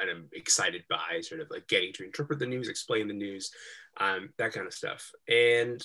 and 0.01 0.09
I'm 0.09 0.29
excited 0.33 0.85
by 0.89 1.21
sort 1.21 1.41
of 1.41 1.51
like 1.51 1.69
getting 1.69 1.93
to 1.95 2.05
interpret 2.05 2.39
the 2.39 2.47
news, 2.47 2.69
explain 2.69 3.07
the 3.09 3.15
news, 3.15 3.51
um, 3.99 4.31
that 4.39 4.53
kind 4.53 4.67
of 4.67 4.73
stuff. 4.73 5.11
And 5.29 5.85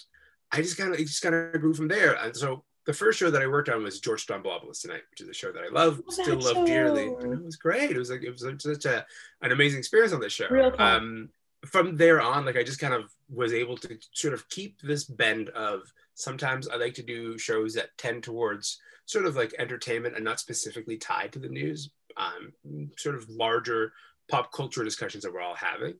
I 0.51 0.61
just 0.61 0.77
kind 0.77 0.93
of 0.93 0.99
just 0.99 1.21
kind 1.21 1.35
of 1.35 1.59
grew 1.59 1.73
from 1.73 1.89
there. 1.89 2.13
And 2.13 2.35
so 2.35 2.63
the 2.85 2.93
first 2.93 3.17
show 3.17 3.31
that 3.31 3.41
I 3.41 3.47
worked 3.47 3.69
on 3.69 3.83
was 3.83 3.99
George 3.99 4.25
Stroumboulopoulos 4.25 4.81
Tonight, 4.81 5.01
which 5.09 5.21
is 5.21 5.27
a 5.27 5.33
show 5.33 5.51
that 5.51 5.63
I 5.63 5.73
love, 5.73 6.01
oh, 6.07 6.11
still 6.11 6.39
love 6.39 6.53
show. 6.53 6.65
dearly. 6.65 7.05
And 7.05 7.33
it 7.33 7.43
was 7.43 7.55
great. 7.55 7.91
It 7.91 7.97
was 7.97 8.11
like 8.11 8.23
it 8.23 8.31
was 8.31 8.45
such 8.61 8.85
a 8.85 9.05
an 9.41 9.51
amazing 9.51 9.79
experience 9.79 10.13
on 10.13 10.19
this 10.19 10.33
show. 10.33 10.73
Um, 10.77 11.29
from 11.65 11.97
there 11.97 12.21
on, 12.21 12.45
like 12.45 12.57
I 12.57 12.63
just 12.63 12.79
kind 12.79 12.93
of 12.93 13.11
was 13.29 13.53
able 13.53 13.75
to 13.77 13.97
sort 14.13 14.33
of 14.35 14.47
keep 14.49 14.79
this 14.81 15.03
bend 15.03 15.49
of 15.49 15.81
sometimes 16.13 16.67
I 16.67 16.75
like 16.75 16.93
to 16.95 17.03
do 17.03 17.37
shows 17.37 17.73
that 17.73 17.97
tend 17.97 18.23
towards 18.23 18.79
sort 19.05 19.25
of 19.25 19.35
like 19.35 19.53
entertainment 19.57 20.15
and 20.15 20.23
not 20.23 20.39
specifically 20.39 20.97
tied 20.97 21.33
to 21.33 21.39
the 21.39 21.49
news, 21.49 21.89
um, 22.17 22.53
sort 22.97 23.15
of 23.15 23.27
larger 23.29 23.93
pop 24.29 24.51
culture 24.51 24.83
discussions 24.83 25.23
that 25.23 25.33
we're 25.33 25.41
all 25.41 25.55
having. 25.55 25.95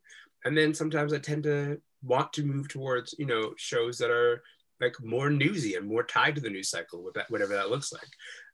And 0.45 0.55
then 0.55 0.73
sometimes 0.73 1.13
I 1.13 1.17
tend 1.17 1.43
to 1.43 1.81
want 2.03 2.31
to 2.33 2.45
move 2.45 2.67
towards, 2.67 3.15
you 3.17 3.25
know, 3.25 3.53
shows 3.57 3.97
that 3.97 4.11
are 4.11 4.43
like 4.85 4.95
more 5.03 5.29
newsy 5.29 5.75
and 5.75 5.87
more 5.87 6.03
tied 6.03 6.35
to 6.35 6.41
the 6.41 6.49
news 6.49 6.69
cycle, 6.69 7.09
whatever 7.29 7.53
that 7.53 7.69
looks 7.69 7.91
like. 7.91 8.09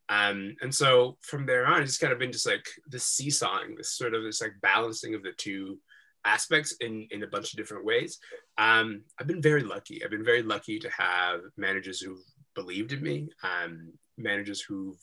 Um, 0.09 0.55
and 0.61 0.73
so 0.73 1.17
from 1.21 1.45
there 1.45 1.65
on, 1.67 1.83
it's 1.83 1.97
kind 1.97 2.11
of 2.11 2.19
been 2.19 2.31
just 2.31 2.47
like 2.47 2.67
this 2.87 3.05
seesawing, 3.05 3.75
this 3.75 3.95
sort 3.95 4.13
of 4.13 4.23
this 4.23 4.41
like 4.41 4.53
balancing 4.61 5.15
of 5.15 5.23
the 5.23 5.31
two 5.37 5.77
aspects 6.25 6.75
in 6.81 7.07
in 7.11 7.23
a 7.23 7.27
bunch 7.27 7.53
of 7.53 7.57
different 7.57 7.85
ways. 7.85 8.19
Um, 8.57 9.03
I've 9.19 9.27
been 9.27 9.41
very 9.41 9.63
lucky. 9.63 10.03
I've 10.03 10.11
been 10.11 10.25
very 10.25 10.43
lucky 10.43 10.79
to 10.79 10.89
have 10.89 11.41
managers 11.57 11.99
who've 11.99 12.23
believed 12.55 12.91
in 12.91 13.01
me, 13.01 13.29
um, 13.43 13.93
managers 14.17 14.61
who've 14.61 14.99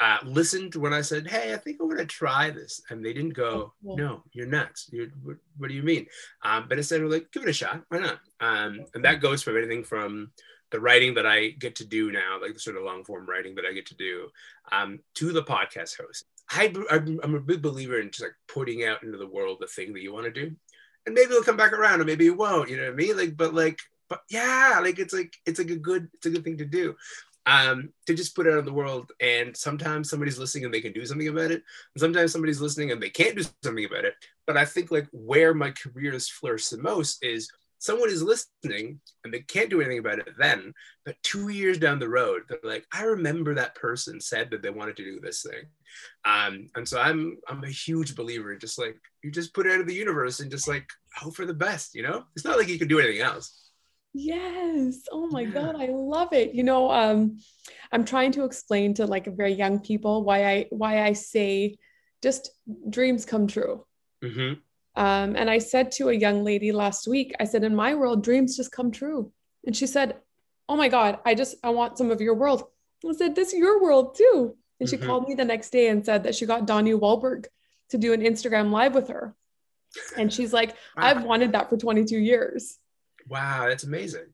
uh, 0.00 0.18
listened 0.24 0.74
when 0.74 0.92
I 0.92 1.00
said, 1.00 1.26
"Hey, 1.26 1.54
I 1.54 1.56
think 1.56 1.78
I'm 1.80 1.88
going 1.88 1.98
to 1.98 2.06
try 2.06 2.50
this," 2.50 2.82
and 2.90 3.04
they 3.04 3.12
didn't 3.12 3.34
go, 3.34 3.72
oh, 3.86 3.94
"No, 3.94 4.22
you're 4.32 4.46
nuts. 4.46 4.88
You're, 4.92 5.08
what, 5.22 5.36
what, 5.56 5.68
do 5.68 5.74
you 5.74 5.82
mean?" 5.82 6.06
Um, 6.42 6.66
but 6.68 6.78
instead, 6.78 7.02
we're 7.02 7.08
like, 7.08 7.32
"Give 7.32 7.42
it 7.42 7.48
a 7.48 7.54
shot. 7.54 7.82
Why 7.88 8.00
not?" 8.00 8.20
Um, 8.40 8.80
and 8.94 9.04
that 9.04 9.20
goes 9.20 9.42
from 9.42 9.56
anything 9.56 9.84
from 9.84 10.32
the 10.70 10.80
writing 10.80 11.14
that 11.14 11.26
I 11.26 11.50
get 11.50 11.76
to 11.76 11.86
do 11.86 12.12
now, 12.12 12.38
like 12.40 12.52
the 12.52 12.60
sort 12.60 12.76
of 12.76 12.82
long 12.82 13.04
form 13.04 13.26
writing 13.26 13.54
that 13.54 13.64
I 13.64 13.72
get 13.72 13.86
to 13.86 13.94
do, 13.94 14.28
um, 14.70 15.00
to 15.14 15.32
the 15.32 15.42
podcast 15.42 15.96
host. 15.96 16.24
I, 16.50 16.72
I'm 16.90 17.34
a 17.34 17.40
big 17.40 17.62
believer 17.62 17.98
in 17.98 18.10
just 18.10 18.22
like 18.22 18.34
putting 18.48 18.84
out 18.84 19.02
into 19.02 19.18
the 19.18 19.26
world 19.26 19.58
the 19.60 19.66
thing 19.66 19.92
that 19.94 20.02
you 20.02 20.12
want 20.12 20.26
to 20.26 20.30
do, 20.30 20.54
and 21.06 21.14
maybe 21.14 21.30
it'll 21.30 21.42
come 21.42 21.56
back 21.56 21.72
around, 21.72 22.00
or 22.00 22.04
maybe 22.04 22.26
it 22.26 22.36
won't. 22.36 22.68
You 22.68 22.76
know 22.76 22.84
what 22.84 22.92
I 22.92 22.96
mean? 22.96 23.16
Like, 23.16 23.36
but 23.36 23.54
like, 23.54 23.78
but 24.08 24.20
yeah, 24.28 24.78
like 24.82 24.98
it's 24.98 25.14
like 25.14 25.34
it's 25.46 25.58
like 25.58 25.70
a 25.70 25.76
good 25.76 26.08
it's 26.14 26.26
a 26.26 26.30
good 26.30 26.44
thing 26.44 26.58
to 26.58 26.66
do 26.66 26.94
um, 27.46 27.90
to 28.06 28.14
just 28.14 28.34
put 28.34 28.46
it 28.46 28.52
out 28.52 28.58
in 28.58 28.64
the 28.64 28.72
world. 28.72 29.12
And 29.20 29.56
sometimes 29.56 30.10
somebody's 30.10 30.38
listening 30.38 30.64
and 30.64 30.74
they 30.74 30.80
can 30.80 30.92
do 30.92 31.06
something 31.06 31.28
about 31.28 31.52
it. 31.52 31.62
And 31.94 32.00
sometimes 32.00 32.32
somebody's 32.32 32.60
listening 32.60 32.90
and 32.90 33.00
they 33.00 33.10
can't 33.10 33.36
do 33.36 33.44
something 33.62 33.84
about 33.84 34.04
it. 34.04 34.14
But 34.46 34.56
I 34.56 34.64
think 34.64 34.90
like 34.90 35.06
where 35.12 35.54
my 35.54 35.70
career 35.70 36.12
has 36.12 36.28
flourished 36.28 36.70
the 36.70 36.78
most 36.78 37.24
is 37.24 37.48
someone 37.78 38.10
is 38.10 38.22
listening 38.22 39.00
and 39.22 39.32
they 39.32 39.40
can't 39.40 39.70
do 39.70 39.80
anything 39.80 39.98
about 39.98 40.18
it 40.18 40.28
then. 40.38 40.72
But 41.04 41.16
two 41.22 41.48
years 41.48 41.78
down 41.78 41.98
the 41.98 42.08
road, 42.08 42.42
they're 42.48 42.58
like, 42.64 42.84
I 42.92 43.04
remember 43.04 43.54
that 43.54 43.74
person 43.74 44.20
said 44.20 44.50
that 44.50 44.62
they 44.62 44.70
wanted 44.70 44.96
to 44.96 45.04
do 45.04 45.20
this 45.20 45.42
thing. 45.42 45.66
Um, 46.24 46.68
and 46.74 46.88
so 46.88 47.00
I'm 47.00 47.38
I'm 47.48 47.62
a 47.62 47.68
huge 47.68 48.16
believer 48.16 48.52
in 48.52 48.58
just 48.58 48.78
like 48.78 48.96
you 49.22 49.30
just 49.30 49.54
put 49.54 49.66
it 49.66 49.72
out 49.72 49.80
of 49.80 49.86
the 49.86 49.94
universe 49.94 50.40
and 50.40 50.50
just 50.50 50.68
like 50.68 50.88
hope 51.14 51.36
for 51.36 51.46
the 51.46 51.54
best, 51.54 51.94
you 51.94 52.02
know? 52.02 52.24
It's 52.34 52.44
not 52.44 52.58
like 52.58 52.68
you 52.68 52.78
can 52.78 52.88
do 52.88 52.98
anything 52.98 53.22
else. 53.22 53.65
Yes. 54.16 55.02
Oh 55.12 55.28
my. 55.28 55.44
God. 55.44 55.76
I 55.76 55.86
love 55.86 56.32
it. 56.32 56.54
You 56.54 56.64
know, 56.64 56.90
um, 56.90 57.38
I'm 57.92 58.04
trying 58.04 58.32
to 58.32 58.44
explain 58.44 58.94
to 58.94 59.06
like 59.06 59.26
very 59.36 59.52
young 59.52 59.80
people 59.80 60.24
why 60.24 60.44
I 60.44 60.66
why 60.70 61.02
I 61.02 61.12
say 61.12 61.78
just 62.22 62.50
dreams 62.88 63.24
come 63.24 63.46
true. 63.46 63.84
Mm-hmm. 64.24 64.60
Um, 65.00 65.36
and 65.36 65.50
I 65.50 65.58
said 65.58 65.92
to 65.92 66.08
a 66.08 66.14
young 66.14 66.42
lady 66.42 66.72
last 66.72 67.06
week, 67.06 67.34
I 67.38 67.44
said, 67.44 67.64
in 67.64 67.76
my 67.76 67.94
world, 67.94 68.24
dreams 68.24 68.56
just 68.56 68.72
come 68.72 68.90
true. 68.90 69.30
And 69.66 69.76
she 69.76 69.86
said, 69.86 70.16
Oh 70.68 70.76
my 70.76 70.88
God, 70.88 71.18
I 71.24 71.34
just 71.34 71.56
I 71.62 71.70
want 71.70 71.98
some 71.98 72.10
of 72.10 72.20
your 72.20 72.34
world. 72.34 72.64
I 73.06 73.12
said, 73.12 73.34
This 73.34 73.52
is 73.52 73.58
your 73.58 73.82
world 73.82 74.16
too. 74.16 74.56
And 74.80 74.88
she 74.88 74.96
mm-hmm. 74.96 75.06
called 75.06 75.28
me 75.28 75.34
the 75.34 75.44
next 75.44 75.70
day 75.70 75.88
and 75.88 76.04
said 76.04 76.24
that 76.24 76.34
she 76.34 76.46
got 76.46 76.66
Donnie 76.66 76.92
Wahlberg 76.92 77.46
to 77.90 77.98
do 77.98 78.12
an 78.12 78.20
Instagram 78.20 78.70
live 78.70 78.94
with 78.94 79.08
her. 79.08 79.34
And 80.16 80.32
she's 80.32 80.52
like, 80.52 80.70
wow. 80.96 81.04
I've 81.04 81.24
wanted 81.24 81.52
that 81.52 81.70
for 81.70 81.76
22 81.76 82.18
years. 82.18 82.78
Wow, 83.28 83.66
that's 83.68 83.84
amazing. 83.84 84.26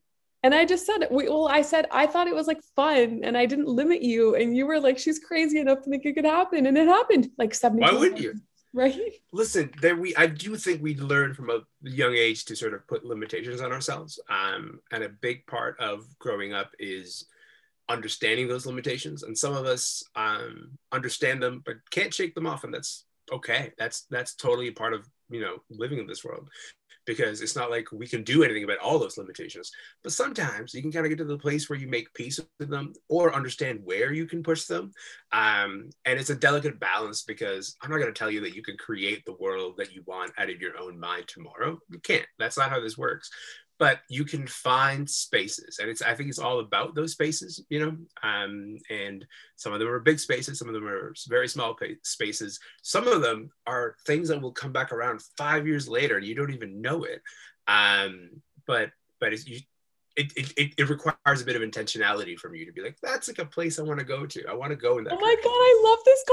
And 0.43 0.53
I 0.53 0.65
just 0.65 0.85
said, 0.85 1.07
well, 1.09 1.47
I 1.47 1.61
said, 1.61 1.87
I 1.89 2.05
thought 2.05 2.27
it 2.27 2.35
was 2.35 2.47
like 2.47 2.61
fun 2.75 3.21
and 3.23 3.37
I 3.37 3.45
didn't 3.45 3.67
limit 3.67 4.01
you. 4.01 4.35
And 4.35 4.55
you 4.55 4.67
were 4.67 4.79
like, 4.79 4.99
she's 4.99 5.19
crazy 5.19 5.59
enough 5.59 5.83
to 5.83 5.89
think 5.89 6.05
it 6.05 6.13
could 6.15 6.25
happen. 6.25 6.65
And 6.65 6.77
it 6.77 6.87
happened 6.87 7.29
like 7.37 7.55
70. 7.55 7.81
Why 7.81 7.97
would 7.97 8.19
you? 8.19 8.35
Right. 8.73 9.13
Listen, 9.31 9.71
there 9.81 9.95
we, 9.95 10.13
I 10.15 10.27
do 10.27 10.55
think 10.57 10.81
we 10.81 10.95
learn 10.95 11.33
from 11.33 11.49
a 11.49 11.61
young 11.81 12.15
age 12.15 12.43
to 12.45 12.55
sort 12.57 12.73
of 12.73 12.85
put 12.87 13.05
limitations 13.05 13.61
on 13.61 13.71
ourselves. 13.71 14.19
Um, 14.29 14.79
and 14.91 15.03
a 15.03 15.09
big 15.09 15.47
part 15.47 15.79
of 15.79 16.05
growing 16.19 16.53
up 16.53 16.71
is 16.77 17.25
understanding 17.87 18.49
those 18.49 18.65
limitations. 18.65 19.23
And 19.23 19.37
some 19.37 19.53
of 19.53 19.65
us 19.65 20.03
um, 20.15 20.71
understand 20.91 21.41
them, 21.41 21.61
but 21.65 21.75
can't 21.89 22.13
shake 22.13 22.35
them 22.35 22.47
off. 22.47 22.65
And 22.65 22.73
that's 22.73 23.05
okay. 23.31 23.71
That's, 23.77 24.07
that's 24.09 24.35
totally 24.35 24.71
part 24.71 24.93
of, 24.93 25.07
you 25.29 25.39
know, 25.39 25.57
living 25.69 25.99
in 25.99 26.07
this 26.07 26.25
world 26.25 26.49
because 27.05 27.41
it's 27.41 27.55
not 27.55 27.69
like 27.69 27.91
we 27.91 28.07
can 28.07 28.23
do 28.23 28.43
anything 28.43 28.63
about 28.63 28.79
all 28.79 28.99
those 28.99 29.17
limitations. 29.17 29.71
But 30.03 30.13
sometimes 30.13 30.73
you 30.73 30.81
can 30.81 30.91
kind 30.91 31.05
of 31.05 31.09
get 31.09 31.17
to 31.17 31.25
the 31.25 31.37
place 31.37 31.69
where 31.69 31.79
you 31.79 31.87
make 31.87 32.13
peace 32.13 32.39
with 32.59 32.69
them 32.69 32.93
or 33.09 33.35
understand 33.35 33.81
where 33.83 34.13
you 34.13 34.25
can 34.25 34.43
push 34.43 34.65
them. 34.65 34.91
Um, 35.31 35.89
and 36.05 36.19
it's 36.19 36.29
a 36.29 36.35
delicate 36.35 36.79
balance 36.79 37.23
because 37.23 37.75
I'm 37.81 37.89
not 37.89 37.99
going 37.99 38.13
to 38.13 38.17
tell 38.17 38.31
you 38.31 38.41
that 38.41 38.55
you 38.55 38.63
can 38.63 38.77
create 38.77 39.23
the 39.25 39.35
world 39.39 39.75
that 39.77 39.93
you 39.93 40.03
want 40.05 40.31
out 40.37 40.49
of 40.49 40.61
your 40.61 40.77
own 40.77 40.99
mind 40.99 41.27
tomorrow. 41.27 41.79
You 41.89 41.99
can't. 41.99 42.25
That's 42.39 42.57
not 42.57 42.69
how 42.69 42.79
this 42.79 42.97
works. 42.97 43.29
But 43.83 43.99
you 44.07 44.23
can 44.23 44.47
find 44.47 45.09
spaces 45.09 45.79
and 45.79 45.89
it's 45.89 46.01
i 46.01 46.13
think 46.13 46.29
it's 46.29 46.39
all 46.39 46.61
about 46.61 46.95
those 46.95 47.11
spaces 47.11 47.65
you 47.67 47.81
know 47.81 47.97
um, 48.23 48.77
and 48.89 49.27
some 49.57 49.73
of 49.73 49.79
them 49.79 49.89
are 49.89 49.99
big 49.99 50.17
spaces 50.17 50.57
some 50.57 50.69
of 50.69 50.73
them 50.73 50.87
are 50.87 51.13
very 51.27 51.49
small 51.49 51.75
spaces 52.01 52.61
some 52.81 53.09
of 53.09 53.21
them 53.21 53.49
are 53.67 53.97
things 54.07 54.29
that 54.29 54.41
will 54.41 54.53
come 54.53 54.71
back 54.71 54.93
around 54.93 55.21
five 55.37 55.67
years 55.67 55.89
later 55.89 56.15
and 56.15 56.25
you 56.25 56.33
don't 56.33 56.53
even 56.53 56.81
know 56.81 57.03
it 57.03 57.21
um, 57.67 58.29
but 58.65 58.89
but 59.19 59.33
it's 59.33 59.45
you 59.45 59.59
it, 60.15 60.31
it, 60.37 60.73
it 60.77 60.89
requires 60.89 61.41
a 61.41 61.45
bit 61.45 61.57
of 61.57 61.63
intentionality 61.63 62.37
from 62.37 62.53
you 62.53 62.67
to 62.67 62.71
be 62.71 62.83
like, 62.83 62.97
that's 63.01 63.27
like 63.27 63.39
a 63.39 63.45
place 63.45 63.79
I 63.79 63.81
want 63.81 63.99
to 63.99 64.05
go 64.05 64.27
to. 64.27 64.45
I 64.47 64.53
want 64.53 64.69
to 64.69 64.75
go 64.75 64.99
in 64.99 65.05
that. 65.05 65.13
Oh 65.13 65.19
my 65.19 65.35
God, 65.43 65.49
I 65.49 65.81
love 65.83 65.99
this 66.05 66.23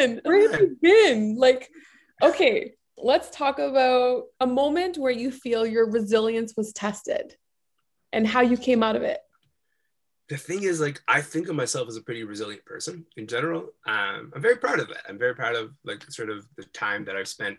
conversation. 0.00 0.20
Where 0.24 0.50
have 0.50 0.60
you 0.62 0.78
been? 0.80 1.36
Like, 1.36 1.68
okay, 2.22 2.72
let's 3.02 3.30
talk 3.30 3.58
about 3.58 4.24
a 4.40 4.46
moment 4.46 4.98
where 4.98 5.12
you 5.12 5.30
feel 5.30 5.66
your 5.66 5.90
resilience 5.90 6.54
was 6.56 6.72
tested 6.72 7.36
and 8.12 8.26
how 8.26 8.40
you 8.40 8.56
came 8.56 8.82
out 8.82 8.96
of 8.96 9.02
it. 9.02 9.20
The 10.28 10.36
thing 10.36 10.62
is 10.62 10.80
like 10.80 11.02
i 11.08 11.20
think 11.20 11.48
of 11.48 11.56
myself 11.56 11.88
as 11.88 11.96
a 11.96 12.02
pretty 12.02 12.22
resilient 12.22 12.64
person 12.64 13.04
in 13.16 13.26
general. 13.26 13.70
Um, 13.86 14.32
i'm 14.34 14.42
very 14.42 14.56
proud 14.56 14.78
of 14.78 14.88
that. 14.88 15.04
I'm 15.08 15.18
very 15.18 15.34
proud 15.34 15.56
of 15.56 15.72
like 15.84 16.08
sort 16.10 16.30
of 16.30 16.46
the 16.56 16.64
time 16.66 17.04
that 17.06 17.16
i've 17.16 17.28
spent 17.28 17.58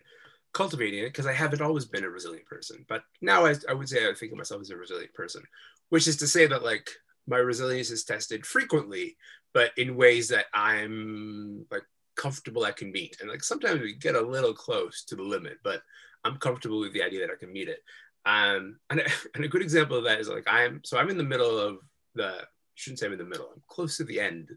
cultivating 0.54 1.00
it 1.00 1.08
because 1.08 1.28
i 1.28 1.34
haven't 1.34 1.62
always 1.62 1.86
been 1.86 2.06
a 2.06 2.10
resilient 2.10 2.46
person. 2.46 2.86
But 2.88 3.04
now 3.22 3.46
I, 3.46 3.56
I 3.70 3.74
would 3.74 3.90
say 3.90 4.10
i 4.10 4.14
think 4.14 4.32
of 4.32 4.38
myself 4.38 4.62
as 4.62 4.70
a 4.70 4.78
resilient 4.78 5.14
person 5.14 5.44
which 5.90 6.08
is 6.08 6.18
to 6.18 6.28
say 6.28 6.48
that 6.48 6.64
like 6.64 6.90
my 7.28 7.38
resilience 7.38 7.92
is 7.92 8.04
tested 8.04 8.46
frequently 8.46 9.18
but 9.54 9.72
in 9.78 9.96
ways 9.96 10.30
that 10.30 10.46
i'm 10.54 11.66
like 11.70 11.84
comfortable 12.16 12.64
I 12.64 12.72
can 12.72 12.92
meet. 12.92 13.18
And 13.20 13.30
like 13.30 13.44
sometimes 13.44 13.82
we 13.82 13.94
get 13.94 14.16
a 14.16 14.22
little 14.22 14.54
close 14.54 15.04
to 15.06 15.16
the 15.16 15.24
limit, 15.24 15.58
but 15.64 15.82
I'm 16.24 16.38
comfortable 16.38 16.80
with 16.80 16.94
the 16.94 17.04
idea 17.04 17.22
that 17.22 17.34
I 17.34 17.40
can 17.40 17.52
meet 17.52 17.68
it. 17.68 17.80
Um, 18.26 18.78
and, 18.90 19.02
and 19.36 19.44
a 19.44 19.50
good 19.50 19.62
example 19.62 19.98
of 19.98 20.04
that 20.06 20.20
is 20.20 20.30
like 20.30 20.46
I'm 20.48 20.82
so 20.84 20.98
I'm 20.98 21.10
in 21.10 21.18
the 21.18 21.24
middle 21.24 21.58
of 21.58 21.80
the 22.16 22.36
shouldn't 22.76 23.00
say 23.00 23.08
I'm 23.08 23.14
in 23.14 23.20
the 23.20 23.26
middle. 23.26 23.50
I'm 23.54 23.64
close 23.68 23.98
to 23.98 24.04
the 24.04 24.20
end 24.20 24.50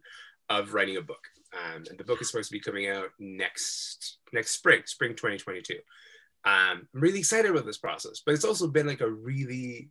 of 0.48 0.74
writing 0.74 0.96
a 0.96 1.02
book, 1.02 1.24
um, 1.52 1.84
and 1.88 1.98
the 1.98 2.04
book 2.04 2.20
is 2.20 2.30
supposed 2.30 2.48
to 2.50 2.56
be 2.56 2.60
coming 2.60 2.88
out 2.88 3.08
next 3.18 4.18
next 4.32 4.52
spring, 4.52 4.82
spring 4.86 5.12
2022. 5.12 5.74
Um, 6.46 6.86
I'm 6.94 7.00
really 7.00 7.20
excited 7.20 7.50
about 7.50 7.64
this 7.64 7.78
process, 7.78 8.22
but 8.24 8.34
it's 8.34 8.44
also 8.44 8.66
been 8.68 8.86
like 8.86 9.00
a 9.00 9.10
really 9.10 9.90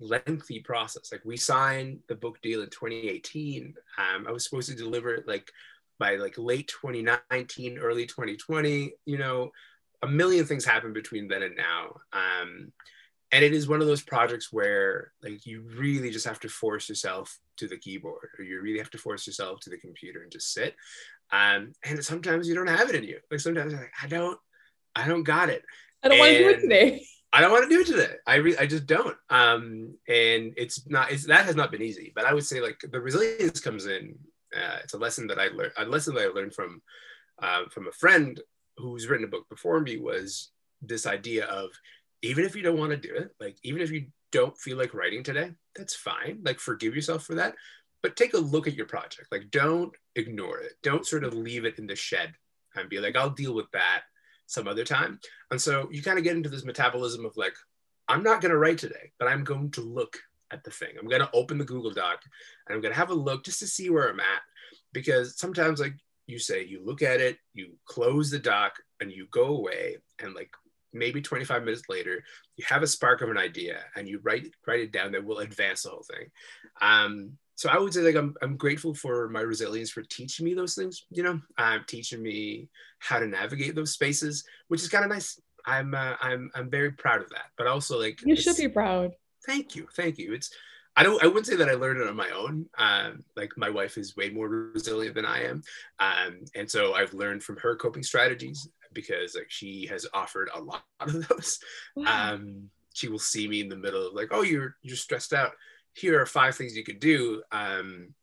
lengthy 0.00 0.60
process. 0.60 1.10
Like 1.12 1.24
we 1.24 1.36
signed 1.36 2.00
the 2.08 2.14
book 2.14 2.40
deal 2.42 2.62
in 2.62 2.70
2018. 2.70 3.74
Um, 3.98 4.26
I 4.26 4.32
was 4.32 4.44
supposed 4.44 4.68
to 4.68 4.76
deliver 4.76 5.14
it 5.14 5.28
like 5.28 5.50
by 5.98 6.16
like 6.16 6.34
late 6.36 6.68
2019, 6.68 7.78
early 7.78 8.06
2020, 8.06 8.92
you 9.04 9.18
know, 9.18 9.50
a 10.02 10.06
million 10.06 10.44
things 10.44 10.64
happen 10.64 10.92
between 10.92 11.28
then 11.28 11.42
and 11.42 11.56
now. 11.56 11.96
Um, 12.12 12.72
and 13.32 13.44
it 13.44 13.52
is 13.52 13.68
one 13.68 13.80
of 13.80 13.86
those 13.86 14.02
projects 14.02 14.52
where 14.52 15.12
like 15.22 15.46
you 15.46 15.62
really 15.76 16.10
just 16.10 16.26
have 16.26 16.40
to 16.40 16.48
force 16.48 16.88
yourself 16.88 17.38
to 17.56 17.66
the 17.66 17.76
keyboard 17.76 18.28
or 18.38 18.44
you 18.44 18.60
really 18.60 18.78
have 18.78 18.90
to 18.90 18.98
force 18.98 19.26
yourself 19.26 19.60
to 19.60 19.70
the 19.70 19.78
computer 19.78 20.22
and 20.22 20.30
just 20.30 20.52
sit. 20.52 20.74
Um, 21.32 21.72
and 21.84 22.04
sometimes 22.04 22.48
you 22.48 22.54
don't 22.54 22.68
have 22.68 22.88
it 22.88 22.94
in 22.94 23.04
you. 23.04 23.18
Like 23.30 23.40
sometimes 23.40 23.72
you're 23.72 23.80
like, 23.80 23.92
I 24.02 24.06
don't, 24.06 24.38
I 24.94 25.08
don't 25.08 25.24
got 25.24 25.48
it. 25.48 25.64
I 26.02 26.08
don't 26.08 26.18
want 26.18 26.32
to 26.32 26.38
do 26.38 26.48
it 26.50 26.60
today. 26.60 27.06
I 27.32 27.40
don't 27.40 27.50
want 27.50 27.64
to 27.64 27.68
do 27.68 27.80
it 27.80 27.86
today. 27.86 28.14
I 28.26 28.36
re- 28.36 28.56
I 28.56 28.66
just 28.66 28.86
don't. 28.86 29.16
Um, 29.28 29.94
and 30.08 30.54
it's 30.56 30.88
not. 30.88 31.10
It's 31.10 31.26
that 31.26 31.44
has 31.44 31.56
not 31.56 31.70
been 31.70 31.82
easy. 31.82 32.12
But 32.14 32.24
I 32.24 32.32
would 32.32 32.46
say 32.46 32.60
like 32.60 32.80
the 32.90 33.00
resilience 33.00 33.60
comes 33.60 33.86
in 33.86 34.16
uh, 34.54 34.78
it's 34.82 34.94
a 34.94 34.98
lesson 34.98 35.26
that 35.28 35.38
I 35.38 35.48
learned. 35.48 35.72
A 35.76 35.84
lesson 35.84 36.14
that 36.14 36.24
I 36.24 36.28
learned 36.28 36.54
from 36.54 36.82
uh, 37.42 37.64
from 37.70 37.88
a 37.88 37.92
friend 37.92 38.40
who's 38.76 39.06
written 39.06 39.24
a 39.24 39.28
book 39.30 39.48
before 39.48 39.80
me 39.80 39.98
was 39.98 40.50
this 40.82 41.06
idea 41.06 41.46
of 41.46 41.70
even 42.22 42.44
if 42.44 42.56
you 42.56 42.62
don't 42.62 42.78
want 42.78 42.90
to 42.90 42.96
do 42.96 43.14
it, 43.14 43.30
like 43.40 43.56
even 43.62 43.80
if 43.80 43.90
you 43.90 44.06
don't 44.32 44.56
feel 44.58 44.76
like 44.76 44.94
writing 44.94 45.22
today, 45.22 45.52
that's 45.74 45.94
fine. 45.94 46.40
Like 46.44 46.60
forgive 46.60 46.94
yourself 46.94 47.24
for 47.24 47.34
that, 47.34 47.54
but 48.02 48.16
take 48.16 48.34
a 48.34 48.38
look 48.38 48.66
at 48.66 48.74
your 48.74 48.86
project. 48.86 49.28
Like 49.30 49.50
don't 49.50 49.92
ignore 50.14 50.58
it. 50.58 50.72
Don't 50.82 51.06
sort 51.06 51.24
of 51.24 51.34
leave 51.34 51.64
it 51.64 51.78
in 51.78 51.86
the 51.86 51.96
shed 51.96 52.34
and 52.74 52.88
be 52.88 53.00
like, 53.00 53.16
I'll 53.16 53.30
deal 53.30 53.54
with 53.54 53.70
that 53.72 54.02
some 54.46 54.68
other 54.68 54.84
time. 54.84 55.18
And 55.50 55.60
so 55.60 55.88
you 55.90 56.02
kind 56.02 56.18
of 56.18 56.24
get 56.24 56.36
into 56.36 56.48
this 56.48 56.64
metabolism 56.64 57.24
of 57.24 57.36
like, 57.36 57.54
I'm 58.08 58.22
not 58.22 58.40
going 58.40 58.52
to 58.52 58.58
write 58.58 58.78
today, 58.78 59.12
but 59.18 59.28
I'm 59.28 59.44
going 59.44 59.70
to 59.72 59.80
look 59.80 60.18
at 60.50 60.64
the 60.64 60.70
thing. 60.70 60.90
I'm 60.98 61.08
going 61.08 61.22
to 61.22 61.30
open 61.32 61.58
the 61.58 61.64
Google 61.64 61.90
Doc 61.90 62.22
and 62.66 62.74
I'm 62.74 62.80
going 62.80 62.92
to 62.92 62.98
have 62.98 63.10
a 63.10 63.14
look 63.14 63.44
just 63.44 63.60
to 63.60 63.66
see 63.66 63.90
where 63.90 64.08
I'm 64.08 64.20
at. 64.20 64.42
Because 64.92 65.38
sometimes, 65.38 65.80
like 65.80 65.94
you 66.26 66.38
say, 66.38 66.64
you 66.64 66.84
look 66.84 67.02
at 67.02 67.20
it, 67.20 67.38
you 67.52 67.74
close 67.84 68.30
the 68.30 68.38
doc, 68.38 68.76
and 69.00 69.12
you 69.12 69.26
go 69.30 69.46
away. 69.46 69.96
And 70.18 70.34
like 70.34 70.50
maybe 70.92 71.20
25 71.20 71.64
minutes 71.64 71.82
later, 71.88 72.24
you 72.56 72.64
have 72.68 72.82
a 72.82 72.86
spark 72.86 73.20
of 73.20 73.30
an 73.30 73.38
idea 73.38 73.80
and 73.94 74.08
you 74.08 74.20
write, 74.22 74.46
write 74.66 74.80
it 74.80 74.92
down 74.92 75.12
that 75.12 75.24
will 75.24 75.38
advance 75.38 75.82
the 75.82 75.90
whole 75.90 76.04
thing. 76.04 76.30
Um, 76.80 77.32
so 77.54 77.70
I 77.70 77.78
would 77.78 77.92
say 77.92 78.00
like 78.00 78.16
I'm, 78.16 78.34
I'm 78.42 78.56
grateful 78.56 78.94
for 78.94 79.28
my 79.28 79.40
resilience 79.40 79.90
for 79.90 80.02
teaching 80.02 80.44
me 80.44 80.54
those 80.54 80.74
things, 80.74 81.06
you 81.10 81.22
know, 81.22 81.40
um, 81.58 81.84
teaching 81.86 82.22
me 82.22 82.68
how 82.98 83.18
to 83.18 83.26
navigate 83.26 83.74
those 83.74 83.92
spaces, 83.92 84.44
which 84.68 84.82
is 84.82 84.88
kind 84.88 85.04
of 85.04 85.10
nice. 85.10 85.40
I'm 85.68 85.94
uh, 85.94 86.14
I'm 86.20 86.50
I'm 86.54 86.70
very 86.70 86.92
proud 86.92 87.22
of 87.22 87.30
that. 87.30 87.46
But 87.58 87.66
also 87.66 87.98
like 87.98 88.20
you 88.24 88.36
should 88.36 88.56
be 88.56 88.68
proud 88.68 89.12
thank 89.46 89.76
you 89.76 89.86
thank 89.94 90.18
you. 90.18 90.34
It's 90.34 90.50
i 90.98 91.02
don't 91.02 91.22
i 91.22 91.26
wouldn't 91.26 91.46
say 91.46 91.56
that 91.56 91.68
i 91.68 91.74
learned 91.74 92.00
it 92.00 92.08
on 92.08 92.16
my 92.16 92.30
own. 92.30 92.66
Um, 92.78 93.24
like 93.36 93.52
my 93.56 93.70
wife 93.70 93.98
is 93.98 94.16
way 94.16 94.30
more 94.30 94.48
resilient 94.48 95.14
than 95.14 95.26
i 95.26 95.44
am. 95.44 95.62
Um, 95.98 96.40
and 96.54 96.70
so 96.70 96.94
i've 96.94 97.14
learned 97.14 97.42
from 97.42 97.56
her 97.58 97.76
coping 97.76 98.02
strategies 98.02 98.68
because 98.92 99.34
like 99.36 99.50
she 99.50 99.86
has 99.86 100.06
offered 100.12 100.48
a 100.54 100.60
lot 100.60 100.82
of 101.00 101.28
those. 101.28 101.60
Wow. 101.94 102.34
um, 102.34 102.70
she 102.94 103.08
will 103.08 103.18
see 103.18 103.46
me 103.46 103.60
in 103.60 103.68
the 103.68 103.76
middle 103.76 104.08
of 104.08 104.14
like 104.14 104.28
oh 104.32 104.42
you're 104.42 104.76
you're 104.82 104.96
stressed 104.96 105.32
out. 105.32 105.52
Here 105.92 106.20
are 106.20 106.26
five 106.26 106.56
things 106.56 106.76
you 106.76 106.84
could 106.84 107.00
do. 107.00 107.42
Um, 107.52 108.14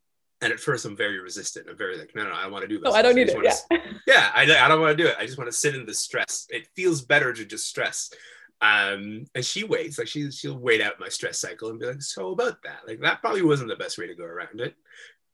and 0.41 0.51
at 0.51 0.59
first 0.59 0.83
i'm 0.83 0.97
very 0.97 1.19
resistant. 1.19 1.69
I'm 1.69 1.77
very 1.77 1.97
like 1.97 2.13
no 2.15 2.23
no 2.23 2.33
i 2.33 2.43
don't 2.43 2.51
want 2.51 2.63
to 2.63 2.67
do 2.67 2.79
this. 2.79 2.91
Oh, 2.91 2.95
i 2.95 3.01
don't 3.01 3.15
need 3.15 3.29
it 3.29 3.37
yeah. 3.41 3.77
To, 3.77 3.83
yeah. 4.07 4.31
I, 4.33 4.43
I 4.43 4.67
don't 4.67 4.81
want 4.81 4.97
to 4.97 5.03
do 5.03 5.09
it. 5.09 5.15
I 5.17 5.25
just 5.25 5.37
want 5.37 5.49
to 5.49 5.57
sit 5.57 5.75
in 5.75 5.85
the 5.85 5.93
stress. 5.93 6.47
It 6.49 6.67
feels 6.75 7.01
better 7.01 7.31
to 7.31 7.45
just 7.45 7.67
stress 7.67 8.11
um, 8.61 9.25
and 9.35 9.43
she 9.43 9.63
waits, 9.63 9.97
like 9.99 10.07
she 10.07 10.31
she'll 10.31 10.57
wait 10.57 10.81
out 10.81 10.99
my 10.99 11.09
stress 11.09 11.39
cycle 11.39 11.69
and 11.69 11.79
be 11.79 11.85
like, 11.85 12.01
so 12.01 12.31
about 12.31 12.63
that, 12.63 12.81
like 12.87 13.01
that 13.01 13.21
probably 13.21 13.41
wasn't 13.41 13.69
the 13.69 13.75
best 13.75 13.97
way 13.97 14.07
to 14.07 14.15
go 14.15 14.23
around 14.23 14.61
it. 14.61 14.75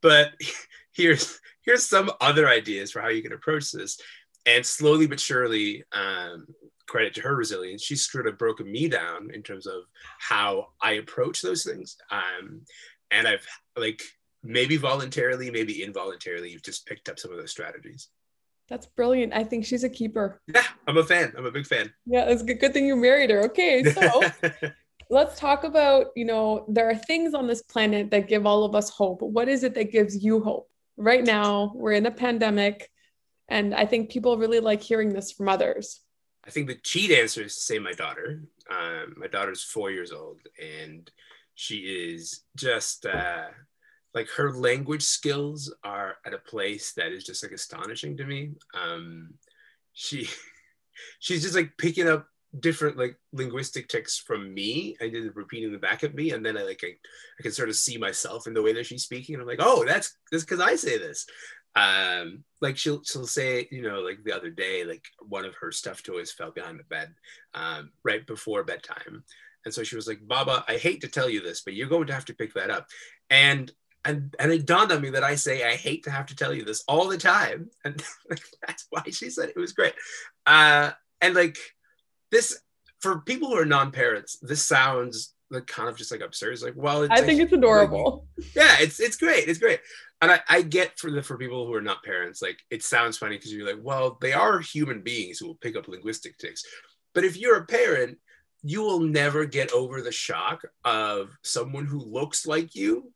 But 0.02 0.32
here's 0.92 1.40
here's 1.62 1.86
some 1.86 2.10
other 2.20 2.48
ideas 2.48 2.90
for 2.90 3.00
how 3.00 3.08
you 3.08 3.22
can 3.22 3.32
approach 3.32 3.70
this. 3.72 4.00
And 4.46 4.64
slowly 4.64 5.06
but 5.06 5.20
surely, 5.20 5.84
um, 5.92 6.46
credit 6.88 7.14
to 7.14 7.20
her 7.20 7.36
resilience, 7.36 7.82
she's 7.82 8.10
sort 8.10 8.26
of 8.26 8.38
broken 8.38 8.70
me 8.70 8.88
down 8.88 9.30
in 9.32 9.42
terms 9.42 9.66
of 9.66 9.82
how 10.18 10.68
I 10.80 10.92
approach 10.92 11.40
those 11.40 11.62
things. 11.62 11.96
Um, 12.10 12.62
and 13.10 13.28
I've 13.28 13.46
like 13.76 14.02
maybe 14.42 14.76
voluntarily, 14.76 15.50
maybe 15.50 15.82
involuntarily, 15.84 16.50
you've 16.50 16.62
just 16.62 16.86
picked 16.86 17.08
up 17.08 17.18
some 17.18 17.30
of 17.30 17.38
those 17.38 17.50
strategies. 17.50 18.08
That's 18.70 18.86
brilliant. 18.86 19.34
I 19.34 19.42
think 19.42 19.64
she's 19.64 19.82
a 19.82 19.88
keeper. 19.88 20.40
Yeah, 20.54 20.62
I'm 20.86 20.96
a 20.96 21.02
fan. 21.02 21.32
I'm 21.36 21.44
a 21.44 21.50
big 21.50 21.66
fan. 21.66 21.92
Yeah, 22.06 22.30
it's 22.30 22.42
a 22.42 22.54
good 22.54 22.72
thing 22.72 22.86
you 22.86 22.94
married 22.94 23.30
her. 23.30 23.42
Okay, 23.46 23.82
so 23.92 24.22
let's 25.10 25.38
talk 25.38 25.64
about, 25.64 26.06
you 26.14 26.24
know, 26.24 26.64
there 26.68 26.88
are 26.88 26.94
things 26.94 27.34
on 27.34 27.48
this 27.48 27.62
planet 27.62 28.12
that 28.12 28.28
give 28.28 28.46
all 28.46 28.62
of 28.62 28.76
us 28.76 28.88
hope. 28.88 29.22
What 29.22 29.48
is 29.48 29.64
it 29.64 29.74
that 29.74 29.90
gives 29.90 30.22
you 30.22 30.40
hope? 30.40 30.70
Right 30.96 31.24
now, 31.24 31.72
we're 31.74 31.92
in 31.92 32.06
a 32.06 32.10
pandemic, 32.12 32.88
and 33.48 33.74
I 33.74 33.86
think 33.86 34.10
people 34.10 34.38
really 34.38 34.60
like 34.60 34.82
hearing 34.82 35.08
this 35.08 35.32
from 35.32 35.48
others. 35.48 36.00
I 36.46 36.50
think 36.50 36.68
the 36.68 36.76
cheat 36.76 37.10
answer 37.10 37.42
is 37.42 37.56
to 37.56 37.60
say 37.60 37.78
my 37.80 37.92
daughter. 37.92 38.44
Um, 38.70 39.14
my 39.16 39.26
daughter's 39.26 39.64
four 39.64 39.90
years 39.90 40.12
old, 40.12 40.38
and 40.62 41.10
she 41.54 41.78
is 41.78 42.44
just 42.56 43.04
uh, 43.04 43.46
like 44.14 44.28
her 44.30 44.52
language 44.52 45.02
skills 45.02 45.72
are 45.84 46.16
at 46.26 46.34
a 46.34 46.38
place 46.38 46.92
that 46.92 47.12
is 47.12 47.24
just 47.24 47.42
like 47.42 47.52
astonishing 47.52 48.16
to 48.16 48.24
me. 48.24 48.52
Um, 48.74 49.34
she 49.92 50.28
she's 51.20 51.42
just 51.42 51.54
like 51.54 51.72
picking 51.78 52.08
up 52.08 52.26
different 52.58 52.98
like 52.98 53.16
linguistic 53.32 53.88
ticks 53.88 54.18
from 54.18 54.52
me. 54.52 54.96
And 55.00 55.12
did 55.12 55.36
repeating 55.36 55.70
them 55.70 55.80
back 55.80 56.02
at 56.02 56.14
me 56.14 56.32
and 56.32 56.44
then 56.44 56.56
I 56.56 56.62
like 56.62 56.80
I, 56.82 56.88
I 57.38 57.42
can 57.42 57.52
sort 57.52 57.68
of 57.68 57.76
see 57.76 57.96
myself 57.96 58.46
in 58.46 58.54
the 58.54 58.62
way 58.62 58.72
that 58.72 58.86
she's 58.86 59.04
speaking 59.04 59.34
and 59.34 59.42
I'm 59.42 59.48
like 59.48 59.60
oh 59.60 59.84
that's 59.84 60.16
that's 60.30 60.44
because 60.44 60.60
I 60.60 60.74
say 60.74 60.98
this. 60.98 61.26
Um 61.76 62.42
like 62.60 62.76
she'll 62.76 63.02
she'll 63.04 63.26
say 63.26 63.68
you 63.70 63.82
know 63.82 64.00
like 64.00 64.24
the 64.24 64.34
other 64.34 64.50
day 64.50 64.84
like 64.84 65.04
one 65.20 65.44
of 65.44 65.54
her 65.56 65.70
stuffed 65.70 66.04
toys 66.04 66.32
fell 66.32 66.50
behind 66.50 66.80
the 66.80 66.84
bed 66.84 67.14
um 67.54 67.90
right 68.02 68.26
before 68.26 68.64
bedtime. 68.64 69.22
And 69.64 69.72
so 69.72 69.84
she 69.84 69.94
was 69.94 70.08
like 70.08 70.26
baba 70.26 70.64
I 70.66 70.78
hate 70.78 71.02
to 71.02 71.08
tell 71.08 71.30
you 71.30 71.40
this 71.40 71.60
but 71.60 71.74
you're 71.74 71.88
going 71.88 72.08
to 72.08 72.14
have 72.14 72.24
to 72.24 72.34
pick 72.34 72.54
that 72.54 72.70
up. 72.70 72.88
And 73.28 73.70
and 74.04 74.34
and 74.38 74.50
it 74.52 74.66
dawned 74.66 74.92
on 74.92 75.02
me 75.02 75.10
that 75.10 75.24
I 75.24 75.34
say 75.34 75.64
I 75.64 75.76
hate 75.76 76.04
to 76.04 76.10
have 76.10 76.26
to 76.26 76.36
tell 76.36 76.54
you 76.54 76.64
this 76.64 76.82
all 76.88 77.08
the 77.08 77.18
time, 77.18 77.70
and 77.84 78.02
that's 78.66 78.86
why 78.90 79.02
she 79.10 79.30
said 79.30 79.48
it 79.48 79.56
was 79.56 79.72
great. 79.72 79.94
Uh, 80.46 80.90
and 81.20 81.34
like 81.34 81.58
this, 82.30 82.60
for 83.00 83.20
people 83.20 83.48
who 83.48 83.56
are 83.56 83.66
non-parents, 83.66 84.38
this 84.40 84.64
sounds 84.64 85.34
like 85.50 85.66
kind 85.66 85.88
of 85.88 85.96
just 85.96 86.12
like 86.12 86.20
absurd. 86.20 86.52
It's 86.52 86.62
like, 86.62 86.74
well, 86.76 87.02
it's 87.02 87.12
I 87.12 87.24
think 87.24 87.40
it's 87.40 87.52
adorable. 87.52 88.26
Like, 88.36 88.54
yeah, 88.54 88.76
it's 88.80 89.00
it's 89.00 89.16
great. 89.16 89.48
It's 89.48 89.58
great. 89.58 89.80
And 90.22 90.30
I, 90.30 90.40
I 90.48 90.62
get 90.62 90.98
for 90.98 91.10
the 91.10 91.22
for 91.22 91.36
people 91.36 91.66
who 91.66 91.74
are 91.74 91.80
not 91.80 92.04
parents, 92.04 92.40
like 92.40 92.58
it 92.70 92.82
sounds 92.82 93.18
funny 93.18 93.36
because 93.36 93.52
you're 93.52 93.66
like, 93.66 93.82
well, 93.82 94.18
they 94.20 94.32
are 94.32 94.60
human 94.60 95.00
beings 95.02 95.38
who 95.38 95.46
will 95.46 95.54
pick 95.56 95.76
up 95.76 95.88
linguistic 95.88 96.38
ticks. 96.38 96.62
But 97.14 97.24
if 97.24 97.36
you're 97.36 97.56
a 97.56 97.66
parent, 97.66 98.18
you 98.62 98.82
will 98.82 99.00
never 99.00 99.46
get 99.46 99.72
over 99.72 100.02
the 100.02 100.12
shock 100.12 100.62
of 100.84 101.36
someone 101.42 101.86
who 101.86 101.98
looks 101.98 102.46
like 102.46 102.74
you 102.74 103.10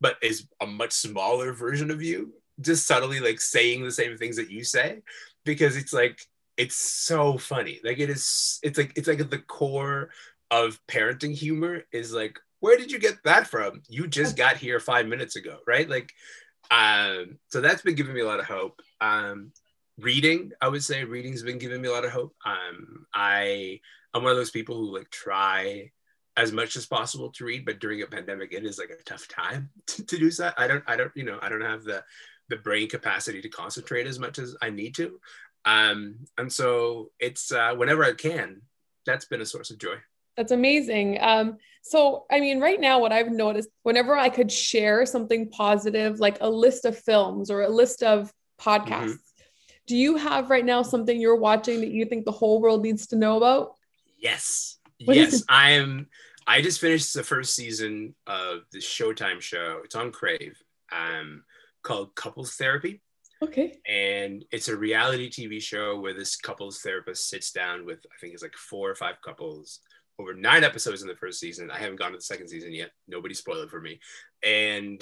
but 0.00 0.16
is 0.22 0.46
a 0.60 0.66
much 0.66 0.92
smaller 0.92 1.52
version 1.52 1.90
of 1.90 2.02
you 2.02 2.32
just 2.60 2.86
subtly 2.86 3.20
like 3.20 3.40
saying 3.40 3.84
the 3.84 3.90
same 3.90 4.16
things 4.16 4.36
that 4.36 4.50
you 4.50 4.64
say 4.64 5.00
because 5.44 5.76
it's 5.76 5.92
like 5.92 6.20
it's 6.56 6.76
so 6.76 7.38
funny. 7.38 7.80
Like 7.82 7.98
it 7.98 8.10
is 8.10 8.58
it's 8.62 8.78
like 8.78 8.92
it's 8.96 9.08
like 9.08 9.30
the 9.30 9.38
core 9.38 10.10
of 10.50 10.78
parenting 10.88 11.34
humor 11.34 11.82
is 11.92 12.12
like 12.12 12.38
where 12.60 12.76
did 12.76 12.92
you 12.92 12.98
get 12.98 13.22
that 13.24 13.46
from? 13.46 13.82
You 13.88 14.06
just 14.06 14.36
got 14.36 14.56
here 14.56 14.80
five 14.80 15.06
minutes 15.06 15.36
ago 15.36 15.58
right? 15.66 15.88
Like 15.88 16.12
um 16.70 17.38
so 17.48 17.60
that's 17.60 17.82
been 17.82 17.94
giving 17.94 18.14
me 18.14 18.20
a 18.20 18.26
lot 18.26 18.40
of 18.40 18.46
hope. 18.46 18.80
Um 19.00 19.52
reading 19.98 20.50
i 20.62 20.68
would 20.68 20.82
say 20.82 21.04
reading's 21.04 21.42
been 21.42 21.58
giving 21.58 21.80
me 21.80 21.88
a 21.88 21.92
lot 21.92 22.04
of 22.04 22.10
hope. 22.10 22.34
Um 22.44 23.06
i 23.14 23.80
i'm 24.14 24.22
one 24.22 24.32
of 24.32 24.38
those 24.38 24.50
people 24.50 24.76
who 24.76 24.96
like 24.96 25.10
try 25.10 25.90
as 26.40 26.52
much 26.52 26.76
as 26.76 26.86
possible 26.86 27.30
to 27.30 27.44
read 27.44 27.64
but 27.64 27.80
during 27.80 28.02
a 28.02 28.06
pandemic 28.06 28.52
it 28.52 28.64
is 28.64 28.78
like 28.78 28.90
a 28.90 29.02
tough 29.04 29.28
time 29.28 29.70
to, 29.86 30.04
to 30.06 30.18
do 30.18 30.30
that 30.30 30.54
i 30.56 30.66
don't 30.66 30.84
i 30.86 30.96
don't 30.96 31.12
you 31.14 31.24
know 31.24 31.38
i 31.42 31.48
don't 31.48 31.60
have 31.60 31.84
the 31.84 32.02
the 32.48 32.56
brain 32.56 32.88
capacity 32.88 33.40
to 33.40 33.48
concentrate 33.48 34.06
as 34.06 34.18
much 34.18 34.38
as 34.38 34.56
i 34.60 34.68
need 34.68 34.94
to. 34.96 35.20
Um 35.64 36.16
and 36.36 36.52
so 36.52 37.10
it's 37.20 37.52
uh 37.52 37.74
whenever 37.76 38.04
i 38.04 38.12
can 38.12 38.62
that's 39.06 39.24
been 39.24 39.40
a 39.40 39.46
source 39.46 39.70
of 39.70 39.78
joy. 39.78 39.96
That's 40.36 40.52
amazing. 40.52 41.18
Um 41.20 41.58
so 41.82 42.26
i 42.30 42.40
mean 42.40 42.60
right 42.60 42.80
now 42.80 42.98
what 42.98 43.12
i've 43.12 43.30
noticed 43.30 43.70
whenever 43.84 44.14
i 44.14 44.28
could 44.28 44.52
share 44.52 45.06
something 45.06 45.48
positive 45.48 46.20
like 46.20 46.36
a 46.42 46.50
list 46.50 46.84
of 46.84 46.98
films 46.98 47.50
or 47.50 47.62
a 47.62 47.68
list 47.70 48.02
of 48.02 48.30
podcasts 48.60 49.14
mm-hmm. 49.14 49.44
do 49.86 49.96
you 49.96 50.16
have 50.16 50.50
right 50.50 50.64
now 50.64 50.82
something 50.82 51.18
you're 51.18 51.36
watching 51.36 51.80
that 51.80 51.90
you 51.90 52.04
think 52.04 52.26
the 52.26 52.32
whole 52.32 52.60
world 52.60 52.82
needs 52.82 53.06
to 53.08 53.16
know 53.16 53.38
about? 53.38 53.76
Yes. 54.18 54.78
What 55.04 55.16
yes, 55.16 55.42
I 55.48 55.72
am. 55.72 56.08
I 56.50 56.60
just 56.62 56.80
finished 56.80 57.14
the 57.14 57.22
first 57.22 57.54
season 57.54 58.12
of 58.26 58.62
the 58.72 58.80
Showtime 58.80 59.40
show. 59.40 59.82
It's 59.84 59.94
on 59.94 60.10
Crave, 60.10 60.60
um, 60.90 61.44
called 61.84 62.16
Couples 62.16 62.56
Therapy. 62.56 63.00
Okay. 63.40 63.78
And 63.88 64.44
it's 64.50 64.66
a 64.66 64.76
reality 64.76 65.30
TV 65.30 65.62
show 65.62 66.00
where 66.00 66.12
this 66.12 66.34
couples 66.34 66.80
therapist 66.80 67.28
sits 67.28 67.52
down 67.52 67.86
with 67.86 68.00
I 68.04 68.18
think 68.20 68.34
it's 68.34 68.42
like 68.42 68.56
four 68.56 68.90
or 68.90 68.96
five 68.96 69.22
couples 69.24 69.78
over 70.18 70.34
nine 70.34 70.64
episodes 70.64 71.02
in 71.02 71.08
the 71.08 71.14
first 71.14 71.38
season. 71.38 71.70
I 71.70 71.78
haven't 71.78 72.00
gone 72.00 72.10
to 72.10 72.18
the 72.18 72.22
second 72.22 72.48
season 72.48 72.74
yet. 72.74 72.90
Nobody 73.06 73.32
spoiled 73.32 73.66
it 73.66 73.70
for 73.70 73.80
me. 73.80 74.00
And 74.42 75.00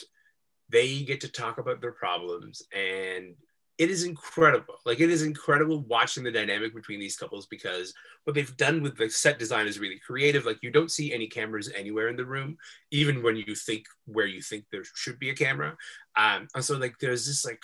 they 0.68 1.00
get 1.00 1.22
to 1.22 1.32
talk 1.32 1.56
about 1.56 1.80
their 1.80 1.92
problems 1.92 2.60
and 2.74 3.36
it 3.78 3.90
is 3.90 4.02
incredible. 4.02 4.74
Like 4.84 4.98
it 4.98 5.08
is 5.08 5.22
incredible 5.22 5.84
watching 5.84 6.24
the 6.24 6.32
dynamic 6.32 6.74
between 6.74 6.98
these 6.98 7.16
couples 7.16 7.46
because 7.46 7.94
what 8.24 8.34
they've 8.34 8.56
done 8.56 8.82
with 8.82 8.96
the 8.96 9.08
set 9.08 9.38
design 9.38 9.68
is 9.68 9.78
really 9.78 10.00
creative. 10.04 10.44
Like 10.44 10.58
you 10.62 10.70
don't 10.70 10.90
see 10.90 11.14
any 11.14 11.28
cameras 11.28 11.70
anywhere 11.74 12.08
in 12.08 12.16
the 12.16 12.26
room, 12.26 12.58
even 12.90 13.22
when 13.22 13.36
you 13.36 13.54
think 13.54 13.86
where 14.06 14.26
you 14.26 14.42
think 14.42 14.64
there 14.72 14.82
should 14.96 15.20
be 15.20 15.30
a 15.30 15.34
camera. 15.34 15.76
Um, 16.16 16.48
and 16.56 16.64
so 16.64 16.76
like 16.76 16.98
there's 16.98 17.24
this 17.24 17.44
like 17.44 17.62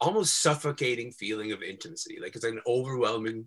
almost 0.00 0.40
suffocating 0.40 1.12
feeling 1.12 1.52
of 1.52 1.62
intimacy. 1.62 2.18
Like 2.20 2.34
it's 2.34 2.44
an 2.44 2.62
overwhelming, 2.66 3.46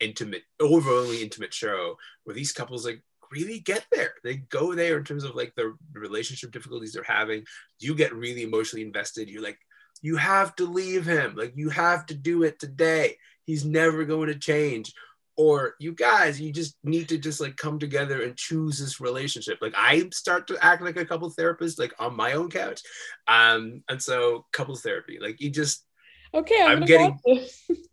intimate, 0.00 0.42
overwhelmingly 0.60 1.22
intimate 1.22 1.54
show 1.54 1.96
where 2.24 2.34
these 2.34 2.52
couples 2.52 2.84
like 2.84 3.02
really 3.30 3.60
get 3.60 3.86
there. 3.92 4.14
They 4.24 4.36
go 4.36 4.74
there 4.74 4.98
in 4.98 5.04
terms 5.04 5.22
of 5.22 5.36
like 5.36 5.54
the 5.54 5.76
relationship 5.92 6.50
difficulties 6.50 6.92
they're 6.92 7.04
having. 7.04 7.44
You 7.78 7.94
get 7.94 8.12
really 8.12 8.42
emotionally 8.42 8.84
invested. 8.84 9.30
You're 9.30 9.44
like 9.44 9.60
you 10.02 10.16
have 10.16 10.54
to 10.56 10.66
leave 10.66 11.06
him. 11.06 11.34
Like 11.36 11.52
you 11.56 11.70
have 11.70 12.06
to 12.06 12.14
do 12.14 12.42
it 12.42 12.58
today. 12.58 13.16
He's 13.46 13.64
never 13.64 14.04
going 14.04 14.28
to 14.28 14.38
change. 14.38 14.92
Or 15.34 15.76
you 15.80 15.92
guys, 15.92 16.38
you 16.40 16.52
just 16.52 16.76
need 16.84 17.08
to 17.08 17.16
just 17.16 17.40
like 17.40 17.56
come 17.56 17.78
together 17.78 18.22
and 18.22 18.36
choose 18.36 18.78
this 18.78 19.00
relationship. 19.00 19.58
Like 19.62 19.74
I 19.76 20.10
start 20.12 20.46
to 20.48 20.62
act 20.62 20.82
like 20.82 20.98
a 20.98 21.06
couple 21.06 21.30
therapist, 21.30 21.78
like 21.78 21.94
on 21.98 22.14
my 22.14 22.32
own 22.32 22.50
couch. 22.50 22.82
Um, 23.26 23.82
and 23.88 24.02
so 24.02 24.44
couples 24.52 24.82
therapy, 24.82 25.18
like 25.20 25.40
you 25.40 25.48
just 25.48 25.86
Okay, 26.34 26.62
I'm, 26.62 26.78
I'm 26.78 26.84
getting 26.86 27.18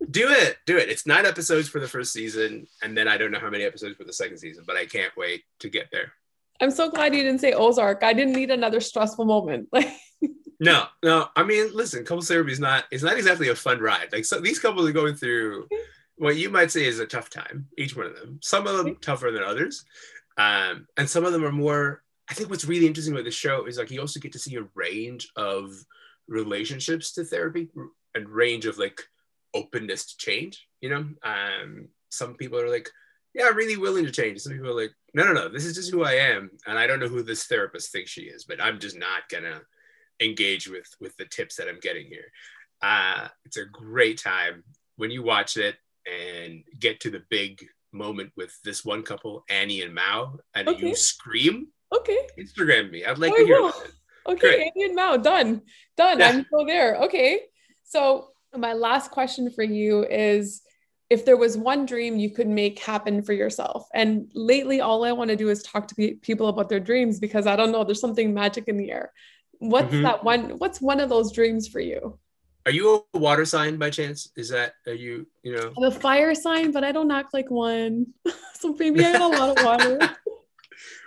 do 0.10 0.30
it, 0.30 0.58
do 0.66 0.78
it. 0.78 0.89
It's 0.89 1.06
nine 1.06 1.25
episodes 1.25 1.68
for 1.68 1.82
the 1.82 1.88
first 1.88 2.13
season, 2.13 2.68
and 2.82 2.96
then 2.96 3.08
I 3.08 3.18
don't 3.18 3.32
know 3.32 3.39
how 3.39 3.50
many 3.50 3.66
episodes 3.66 3.98
for 3.98 4.06
the 4.06 4.13
second 4.13 4.38
season, 4.38 4.63
but 4.66 4.78
I 4.78 4.86
can't 4.86 5.12
wait 5.17 5.43
to 5.60 5.69
get 5.69 5.89
there. 5.91 6.13
I'm 6.62 6.72
so 6.72 6.89
glad 6.89 7.13
you 7.13 7.24
didn't 7.24 7.41
say 7.41 7.54
Ozark. 7.54 8.04
I 8.04 8.13
didn't 8.13 8.34
need 8.34 8.52
another 8.52 8.80
stressful 8.80 9.26
moment. 9.26 9.67
Like 9.74 9.89
no, 10.60 10.86
no. 11.04 11.28
I 11.36 11.43
mean, 11.43 11.69
listen, 11.74 12.04
couples 12.06 12.28
therapy 12.28 12.52
is 12.52 12.60
not 12.60 12.86
it's 12.91 13.04
not 13.04 13.17
exactly 13.17 13.50
a 13.50 13.56
fun 13.56 13.80
ride. 13.80 14.10
Like 14.12 14.26
so 14.26 14.39
these 14.39 14.60
couples 14.60 14.88
are 14.89 14.93
going 14.93 15.15
through 15.15 15.67
what 16.17 16.36
you 16.36 16.50
might 16.50 16.72
say 16.72 16.86
is 16.86 17.00
a 17.00 17.06
tough 17.06 17.30
time, 17.30 17.67
each 17.78 17.95
one 17.95 18.06
of 18.06 18.15
them. 18.15 18.39
Some 18.41 18.67
of 18.67 18.78
them 18.78 18.98
tougher 18.98 19.32
than 19.32 19.43
others. 19.43 19.86
Um, 20.38 20.88
and 20.98 21.10
some 21.10 21.26
of 21.26 21.34
them 21.34 21.45
are 21.45 21.52
more 21.52 22.04
I 22.30 22.34
think 22.34 22.50
what's 22.50 22.65
really 22.65 22.86
interesting 22.86 23.13
about 23.13 23.26
the 23.26 23.32
show 23.32 23.65
is 23.65 23.78
like 23.78 23.89
you 23.89 24.00
also 24.00 24.19
get 24.19 24.34
to 24.34 24.39
see 24.39 24.56
a 24.56 24.67
range 24.76 25.30
of 25.36 25.72
relationships 26.28 27.12
to 27.13 27.24
therapy 27.24 27.69
and 28.13 28.30
range 28.30 28.65
of 28.65 28.78
like 28.78 29.02
openness 29.56 30.06
to 30.06 30.17
change, 30.17 30.67
you 30.80 30.89
know? 30.89 31.10
Um, 31.24 31.88
some 32.10 32.36
people 32.36 32.60
are 32.60 32.69
like, 32.69 32.88
yeah, 33.34 33.48
I'm 33.48 33.56
really 33.56 33.78
willing 33.78 34.06
to 34.06 34.12
change. 34.12 34.39
Some 34.39 34.54
people 34.54 34.69
are 34.69 34.82
like, 34.82 34.93
no, 35.13 35.24
no, 35.24 35.34
no, 35.34 35.50
this 35.50 35.65
is 35.65 35.76
just 35.76 35.91
who 35.91 36.04
I 36.04 36.13
am. 36.13 36.52
And 36.67 36.78
I 36.78 36.86
don't 36.86 37.00
know 37.00 37.08
who 37.08 37.24
this 37.24 37.45
therapist 37.45 37.91
thinks 37.91 38.12
she 38.12 38.24
is, 38.24 38.43
but 38.43 38.62
I'm 38.62 38.80
just 38.80 38.98
not 38.98 39.28
gonna 39.32 39.62
engage 40.19 40.67
with 40.67 40.88
with 40.99 41.15
the 41.17 41.25
tips 41.25 41.55
that 41.55 41.67
I'm 41.67 41.79
getting 41.79 42.08
here. 42.08 42.32
Uh, 42.82 43.27
it's 43.45 43.58
a 43.58 43.65
great 43.65 44.19
time 44.21 44.63
when 44.95 45.12
you 45.12 45.23
watch 45.23 45.58
it 45.58 45.75
and 46.05 46.63
get 46.79 46.99
to 47.01 47.10
the 47.10 47.23
big 47.29 47.65
moment 47.91 48.32
with 48.38 48.58
this 48.63 48.86
one 48.86 49.03
couple, 49.03 49.43
Annie 49.49 49.82
and 49.82 49.93
Mao, 49.93 50.38
and 50.55 50.67
okay. 50.67 50.88
you 50.88 50.95
scream. 50.95 51.67
Okay. 51.93 52.19
Instagram 52.39 52.91
me. 52.91 53.03
I'd 53.03 53.17
like 53.17 53.34
oh, 53.34 53.38
to 53.38 53.45
hear 53.45 53.67
it. 53.67 53.93
Okay, 54.27 54.39
Great. 54.39 54.71
Annie 54.75 54.86
and 54.86 54.95
Mao, 54.95 55.17
done. 55.17 55.62
Done. 55.97 56.19
Yeah. 56.19 56.29
I'm 56.29 56.45
still 56.45 56.65
there. 56.65 56.97
Okay. 56.97 57.41
So 57.84 58.29
my 58.55 58.73
last 58.73 59.12
question 59.12 59.49
for 59.49 59.63
you 59.63 60.05
is 60.05 60.62
if 61.10 61.25
there 61.25 61.38
was 61.38 61.58
one 61.58 61.86
dream 61.86 62.17
you 62.17 62.29
could 62.29 62.47
make 62.47 62.79
happen 62.79 63.21
for 63.21 63.34
yourself 63.34 63.88
and 63.93 64.29
lately 64.34 64.82
all 64.82 65.03
i 65.03 65.12
want 65.12 65.29
to 65.29 65.36
do 65.36 65.49
is 65.49 65.63
talk 65.63 65.88
to 65.88 66.15
people 66.21 66.47
about 66.47 66.69
their 66.69 66.79
dreams 66.79 67.19
because 67.19 67.47
i 67.47 67.55
don't 67.55 67.71
know 67.71 67.84
there's 67.84 68.01
something 68.01 68.34
magic 68.34 68.67
in 68.67 68.77
the 68.77 68.91
air 68.91 69.12
what's 69.60 69.93
mm-hmm. 69.93 70.04
that 70.04 70.24
one 70.24 70.58
what's 70.58 70.82
one 70.82 71.00
of 71.00 71.10
those 71.10 71.32
dreams 71.32 71.67
for 71.67 71.80
you? 71.80 72.17
Are 72.65 72.72
you 72.72 73.06
a 73.13 73.17
water 73.17 73.45
sign 73.45 73.78
by 73.78 73.89
chance? 73.89 74.32
Is 74.36 74.50
that 74.50 74.74
are 74.88 74.93
you 74.93 75.28
you 75.43 75.56
know? 75.56 75.74
I'm 75.78 75.84
a 75.84 75.91
fire 75.91 76.34
sign 76.34 76.72
but 76.72 76.84
i 76.84 76.91
don't 76.91 77.12
act 77.12 77.34
like 77.34 77.52
one. 77.52 78.08
So 78.60 78.76
maybe 78.78 79.00
i 79.06 79.08
have 79.08 79.22
a 79.22 79.28
lot 79.28 79.58
of 79.58 79.63
water. 79.69 80.17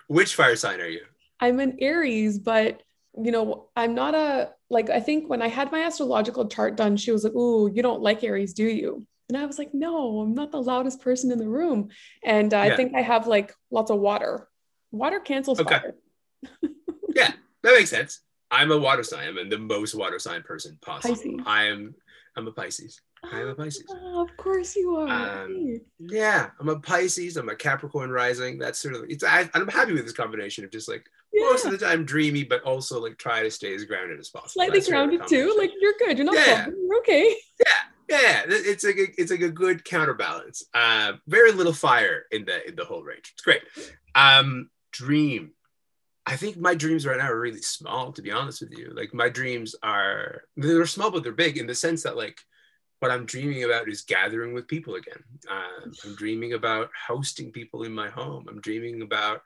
Which 0.07 0.35
fire 0.35 0.57
sign 0.57 0.81
are 0.81 0.88
you? 0.88 1.03
I'm 1.38 1.61
an 1.61 1.77
aries 1.81 2.38
but 2.38 2.83
you 3.23 3.31
know 3.31 3.69
i'm 3.77 3.95
not 3.95 4.15
a 4.15 4.53
like 4.71 4.88
i 4.88 4.99
think 4.99 5.29
when 5.29 5.43
i 5.43 5.49
had 5.49 5.71
my 5.71 5.83
astrological 5.83 6.49
chart 6.49 6.79
done 6.79 6.97
she 6.97 7.12
was 7.12 7.25
like 7.25 7.35
oh 7.37 7.67
you 7.67 7.83
don't 7.83 8.01
like 8.01 8.25
aries 8.25 8.55
do 8.55 8.65
you? 8.65 9.07
And 9.29 9.37
i 9.37 9.45
was 9.45 9.59
like 9.59 9.75
no 9.75 10.21
i'm 10.21 10.35
not 10.35 10.51
the 10.51 10.62
loudest 10.62 11.03
person 11.03 11.31
in 11.31 11.38
the 11.38 11.49
room. 11.49 11.91
And 12.25 12.55
uh, 12.55 12.57
yeah. 12.57 12.73
i 12.73 12.77
think 12.77 12.95
i 12.95 13.03
have 13.03 13.27
like 13.27 13.55
lots 13.71 13.91
of 13.91 13.99
water. 13.99 14.49
Water 14.91 15.21
cancels 15.21 15.61
okay. 15.61 15.79
fire. 15.79 15.95
Yeah 17.15 17.33
that 17.62 17.75
makes 17.75 17.91
sense 17.91 18.21
I'm 18.53 18.71
a 18.71 18.79
water 18.79 19.03
sign. 19.03 19.38
I'm 19.38 19.49
the 19.49 19.59
most 19.59 19.95
water 19.95 20.19
sign 20.19 20.43
person 20.43 20.79
possible. 20.83 21.17
Pisces. 21.17 21.41
I 21.47 21.65
am. 21.65 21.95
I'm 22.37 22.47
a 22.47 22.53
Pisces. 22.53 23.01
I 23.25 23.41
am 23.41 23.49
a 23.49 23.55
Pisces. 23.55 23.85
Oh, 23.88 24.23
of 24.29 24.37
course 24.37 24.77
you 24.77 24.95
are. 24.97 25.45
Um, 25.45 25.81
yeah, 25.99 26.51
I'm 26.61 26.69
a 26.69 26.79
Pisces. 26.79 27.38
I'm 27.38 27.49
a 27.49 27.57
Capricorn 27.57 28.11
rising. 28.11 28.59
That's 28.59 28.79
sort 28.79 28.95
of. 28.95 29.05
It's. 29.09 29.25
I, 29.25 29.49
am 29.55 29.69
happy 29.69 29.95
with 29.95 30.05
this 30.05 30.12
combination 30.12 30.65
of 30.65 30.71
just 30.71 30.87
like 30.87 31.07
yeah. 31.33 31.45
most 31.47 31.65
of 31.65 31.73
the 31.73 31.79
time 31.79 32.05
dreamy, 32.05 32.45
but 32.45 32.62
also 32.62 33.01
like 33.01 33.17
try 33.17 33.43
to 33.43 33.51
stay 33.51 33.75
as 33.75 33.85
grounded 33.85 34.21
as 34.21 34.29
possible. 34.29 34.51
Slightly 34.51 34.79
That's 34.79 34.91
grounded 34.91 35.27
too. 35.27 35.55
Like 35.59 35.71
you're 35.81 35.95
good. 35.99 36.19
You're 36.19 36.27
not. 36.27 36.35
Yeah. 36.35 36.67
You're 36.67 36.99
okay. 36.99 37.35
Yeah. 37.59 37.67
Yeah, 38.09 38.43
it's 38.47 38.85
like 38.85 38.97
a, 38.97 39.07
it's 39.17 39.31
like 39.31 39.41
a 39.41 39.49
good 39.49 39.87
counterbalance. 39.87 40.65
Uh, 40.75 41.15
very 41.29 41.51
little 41.53 41.73
fire 41.73 42.27
in 42.31 42.45
the 42.45 42.69
in 42.69 42.77
the 42.77 42.85
whole 42.85 43.03
range. 43.03 43.33
It's 43.33 43.41
great. 43.41 43.62
Um, 44.15 44.69
dream 44.91 45.53
I 46.25 46.37
think 46.37 46.57
my 46.57 46.75
dreams 46.75 47.05
right 47.05 47.19
now 47.19 47.31
are 47.31 47.41
really 47.41 47.63
small, 47.63 48.13
to 48.13 48.23
be 48.23 48.31
honest 48.31 48.61
with 48.61 48.73
you. 48.73 48.93
Like 48.95 49.13
my 49.13 49.29
dreams 49.29 49.75
are 49.83 50.43
they're 50.57 50.87
small, 50.87 51.11
but 51.11 51.23
they're 51.23 51.33
big 51.33 51.59
in 51.59 51.67
the 51.67 51.75
sense 51.75 52.05
that 52.05 52.17
like 52.17 52.39
what 53.01 53.11
I'm 53.11 53.27
dreaming 53.27 53.65
about 53.65 53.89
is 53.89 54.03
gathering 54.03 54.55
with 54.55 54.69
people 54.69 54.95
again. 54.95 55.25
Uh, 55.51 55.91
I'm 56.05 56.15
dreaming 56.15 56.53
about 56.53 56.91
hosting 57.09 57.51
people 57.51 57.83
in 57.83 57.93
my 57.93 58.09
home. 58.09 58.47
I'm 58.49 58.61
dreaming 58.61 59.03
about 59.03 59.43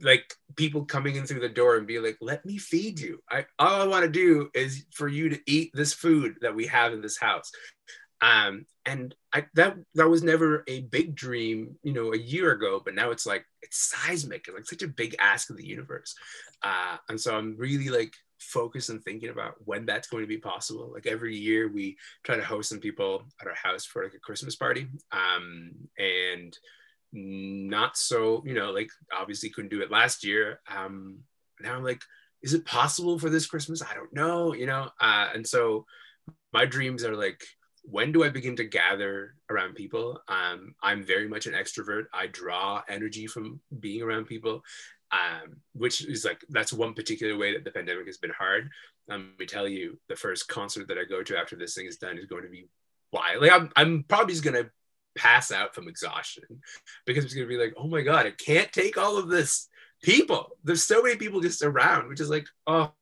like 0.00 0.32
people 0.54 0.84
coming 0.84 1.16
in 1.16 1.26
through 1.26 1.40
the 1.40 1.48
door 1.48 1.76
and 1.76 1.86
be 1.86 1.98
like, 1.98 2.18
"Let 2.20 2.44
me 2.44 2.58
feed 2.58 3.00
you." 3.00 3.20
I 3.28 3.46
all 3.58 3.82
I 3.82 3.86
want 3.86 4.04
to 4.04 4.10
do 4.10 4.50
is 4.54 4.84
for 4.92 5.08
you 5.08 5.28
to 5.30 5.40
eat 5.46 5.72
this 5.74 5.92
food 5.92 6.36
that 6.42 6.54
we 6.54 6.66
have 6.66 6.92
in 6.92 7.00
this 7.00 7.18
house. 7.18 7.50
Um, 8.20 8.66
and 8.84 9.14
I, 9.32 9.46
that 9.54 9.76
that 9.94 10.08
was 10.08 10.22
never 10.22 10.64
a 10.66 10.82
big 10.82 11.14
dream, 11.14 11.76
you 11.82 11.92
know, 11.92 12.12
a 12.12 12.18
year 12.18 12.52
ago, 12.52 12.80
but 12.84 12.94
now 12.94 13.10
it's 13.10 13.26
like 13.26 13.44
it's 13.62 13.92
seismic. 13.94 14.46
It's 14.48 14.54
like 14.56 14.66
such 14.66 14.82
a 14.82 14.88
big 14.88 15.14
ask 15.20 15.50
of 15.50 15.56
the 15.56 15.66
universe, 15.66 16.14
uh, 16.62 16.96
and 17.08 17.20
so 17.20 17.36
I'm 17.36 17.56
really 17.56 17.90
like 17.90 18.14
focused 18.40 18.88
and 18.88 19.02
thinking 19.04 19.28
about 19.28 19.54
when 19.64 19.84
that's 19.84 20.08
going 20.08 20.22
to 20.22 20.28
be 20.28 20.38
possible. 20.38 20.90
Like 20.92 21.06
every 21.06 21.36
year, 21.36 21.70
we 21.70 21.96
try 22.24 22.36
to 22.36 22.44
host 22.44 22.70
some 22.70 22.80
people 22.80 23.22
at 23.40 23.46
our 23.46 23.54
house 23.54 23.84
for 23.84 24.02
like 24.02 24.14
a 24.14 24.20
Christmas 24.20 24.56
party, 24.56 24.88
um, 25.12 25.72
and 25.98 26.58
not 27.12 27.96
so, 27.96 28.42
you 28.46 28.54
know, 28.54 28.70
like 28.70 28.90
obviously 29.16 29.50
couldn't 29.50 29.70
do 29.70 29.82
it 29.82 29.90
last 29.90 30.24
year. 30.24 30.60
Um, 30.74 31.18
now 31.60 31.74
I'm 31.74 31.84
like, 31.84 32.02
is 32.42 32.54
it 32.54 32.64
possible 32.64 33.18
for 33.18 33.30
this 33.30 33.46
Christmas? 33.46 33.82
I 33.82 33.94
don't 33.94 34.12
know, 34.12 34.54
you 34.54 34.66
know. 34.66 34.90
Uh, 35.00 35.28
and 35.34 35.46
so 35.46 35.86
my 36.52 36.64
dreams 36.64 37.04
are 37.04 37.16
like, 37.16 37.42
when 37.90 38.12
do 38.12 38.24
I 38.24 38.28
begin 38.28 38.56
to 38.56 38.64
gather 38.64 39.34
around 39.48 39.74
people? 39.74 40.20
Um, 40.28 40.74
I'm 40.82 41.02
very 41.02 41.28
much 41.28 41.46
an 41.46 41.54
extrovert. 41.54 42.04
I 42.12 42.26
draw 42.26 42.82
energy 42.88 43.26
from 43.26 43.60
being 43.80 44.02
around 44.02 44.26
people, 44.26 44.62
um, 45.10 45.56
which 45.72 46.04
is 46.04 46.24
like 46.24 46.44
that's 46.50 46.72
one 46.72 46.94
particular 46.94 47.36
way 47.38 47.54
that 47.54 47.64
the 47.64 47.70
pandemic 47.70 48.06
has 48.06 48.18
been 48.18 48.30
hard. 48.30 48.70
Um, 49.10 49.30
let 49.30 49.40
me 49.40 49.46
tell 49.46 49.66
you, 49.66 49.98
the 50.08 50.16
first 50.16 50.48
concert 50.48 50.88
that 50.88 50.98
I 50.98 51.04
go 51.04 51.22
to 51.22 51.38
after 51.38 51.56
this 51.56 51.74
thing 51.74 51.86
is 51.86 51.96
done 51.96 52.18
is 52.18 52.26
going 52.26 52.42
to 52.42 52.50
be 52.50 52.68
wild. 53.12 53.42
Like 53.42 53.52
I'm, 53.52 53.70
I'm 53.74 54.04
probably 54.06 54.34
just 54.34 54.44
gonna 54.44 54.70
pass 55.16 55.50
out 55.50 55.74
from 55.74 55.88
exhaustion 55.88 56.44
because 57.06 57.24
it's 57.24 57.34
gonna 57.34 57.46
be 57.46 57.56
like, 57.56 57.74
oh 57.76 57.88
my 57.88 58.02
god, 58.02 58.26
I 58.26 58.32
can't 58.32 58.72
take 58.72 58.98
all 58.98 59.16
of 59.16 59.28
this 59.28 59.68
people. 60.02 60.50
There's 60.62 60.84
so 60.84 61.02
many 61.02 61.16
people 61.16 61.40
just 61.40 61.62
around, 61.62 62.08
which 62.08 62.20
is 62.20 62.30
like, 62.30 62.46
oh, 62.66 62.92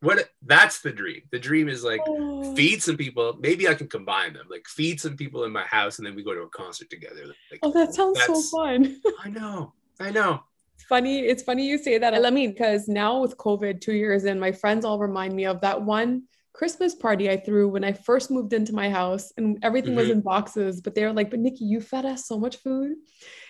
what? 0.00 0.30
That's 0.42 0.80
the 0.80 0.92
dream. 0.92 1.22
The 1.30 1.38
dream 1.38 1.68
is 1.68 1.84
like 1.84 2.00
oh. 2.06 2.54
feed 2.54 2.82
some 2.82 2.96
people. 2.96 3.36
Maybe 3.38 3.68
I 3.68 3.74
can 3.74 3.88
combine 3.88 4.32
them. 4.32 4.46
Like 4.50 4.66
feed 4.66 5.00
some 5.00 5.16
people 5.16 5.44
in 5.44 5.52
my 5.52 5.64
house, 5.64 5.98
and 5.98 6.06
then 6.06 6.14
we 6.14 6.22
go 6.22 6.34
to 6.34 6.42
a 6.42 6.48
concert 6.48 6.88
together. 6.90 7.26
Like, 7.50 7.60
oh, 7.62 7.72
that 7.72 7.94
sounds 7.94 8.20
so 8.24 8.40
fun. 8.40 9.00
I 9.22 9.28
know. 9.28 9.74
I 9.98 10.10
know. 10.10 10.42
Funny. 10.88 11.20
It's 11.20 11.42
funny 11.42 11.66
you 11.66 11.76
say 11.76 11.98
that. 11.98 12.14
I 12.14 12.30
mean, 12.30 12.52
because 12.52 12.88
now 12.88 13.20
with 13.20 13.36
COVID, 13.36 13.80
two 13.80 13.92
years 13.92 14.24
in, 14.24 14.40
my 14.40 14.52
friends 14.52 14.84
all 14.84 14.98
remind 14.98 15.34
me 15.34 15.44
of 15.44 15.60
that 15.60 15.82
one 15.82 16.24
Christmas 16.54 16.94
party 16.94 17.30
I 17.30 17.36
threw 17.36 17.68
when 17.68 17.84
I 17.84 17.92
first 17.92 18.30
moved 18.30 18.52
into 18.54 18.72
my 18.72 18.90
house 18.90 19.32
and 19.36 19.58
everything 19.62 19.90
mm-hmm. 19.90 20.00
was 20.00 20.10
in 20.10 20.20
boxes. 20.22 20.80
But 20.80 20.94
they 20.94 21.04
were 21.04 21.12
like, 21.12 21.30
but 21.30 21.40
Nikki, 21.40 21.66
you 21.66 21.80
fed 21.80 22.06
us 22.06 22.26
so 22.26 22.38
much 22.38 22.56
food. 22.56 22.96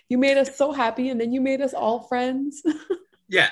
You 0.08 0.18
made 0.18 0.36
us 0.36 0.56
so 0.56 0.72
happy. 0.72 1.10
And 1.10 1.20
then 1.20 1.32
you 1.32 1.40
made 1.40 1.60
us 1.60 1.74
all 1.74 2.00
friends. 2.08 2.62
yeah. 3.28 3.50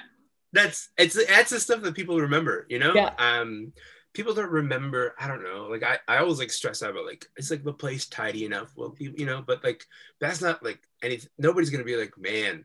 That's 0.58 0.90
it's 0.96 1.26
that's 1.26 1.50
the 1.50 1.60
stuff 1.60 1.82
that 1.82 1.94
people 1.94 2.20
remember, 2.20 2.66
you 2.68 2.78
know? 2.78 2.94
Yeah. 2.94 3.12
Um 3.18 3.72
people 4.14 4.34
don't 4.34 4.50
remember, 4.50 5.14
I 5.20 5.28
don't 5.28 5.44
know, 5.44 5.68
like 5.70 5.84
I, 5.84 5.98
I 6.08 6.18
always 6.18 6.38
like 6.38 6.50
stress 6.50 6.82
out 6.82 6.90
about 6.90 7.06
like 7.06 7.26
it's 7.36 7.50
like 7.50 7.62
the 7.62 7.72
place 7.72 8.06
tidy 8.06 8.44
enough. 8.44 8.72
Well, 8.76 8.94
you 8.98 9.26
know, 9.26 9.42
but 9.46 9.62
like 9.62 9.84
that's 10.20 10.40
not 10.40 10.62
like 10.62 10.80
anything 11.02 11.30
nobody's 11.38 11.70
gonna 11.70 11.84
be 11.84 11.96
like, 11.96 12.18
man, 12.18 12.64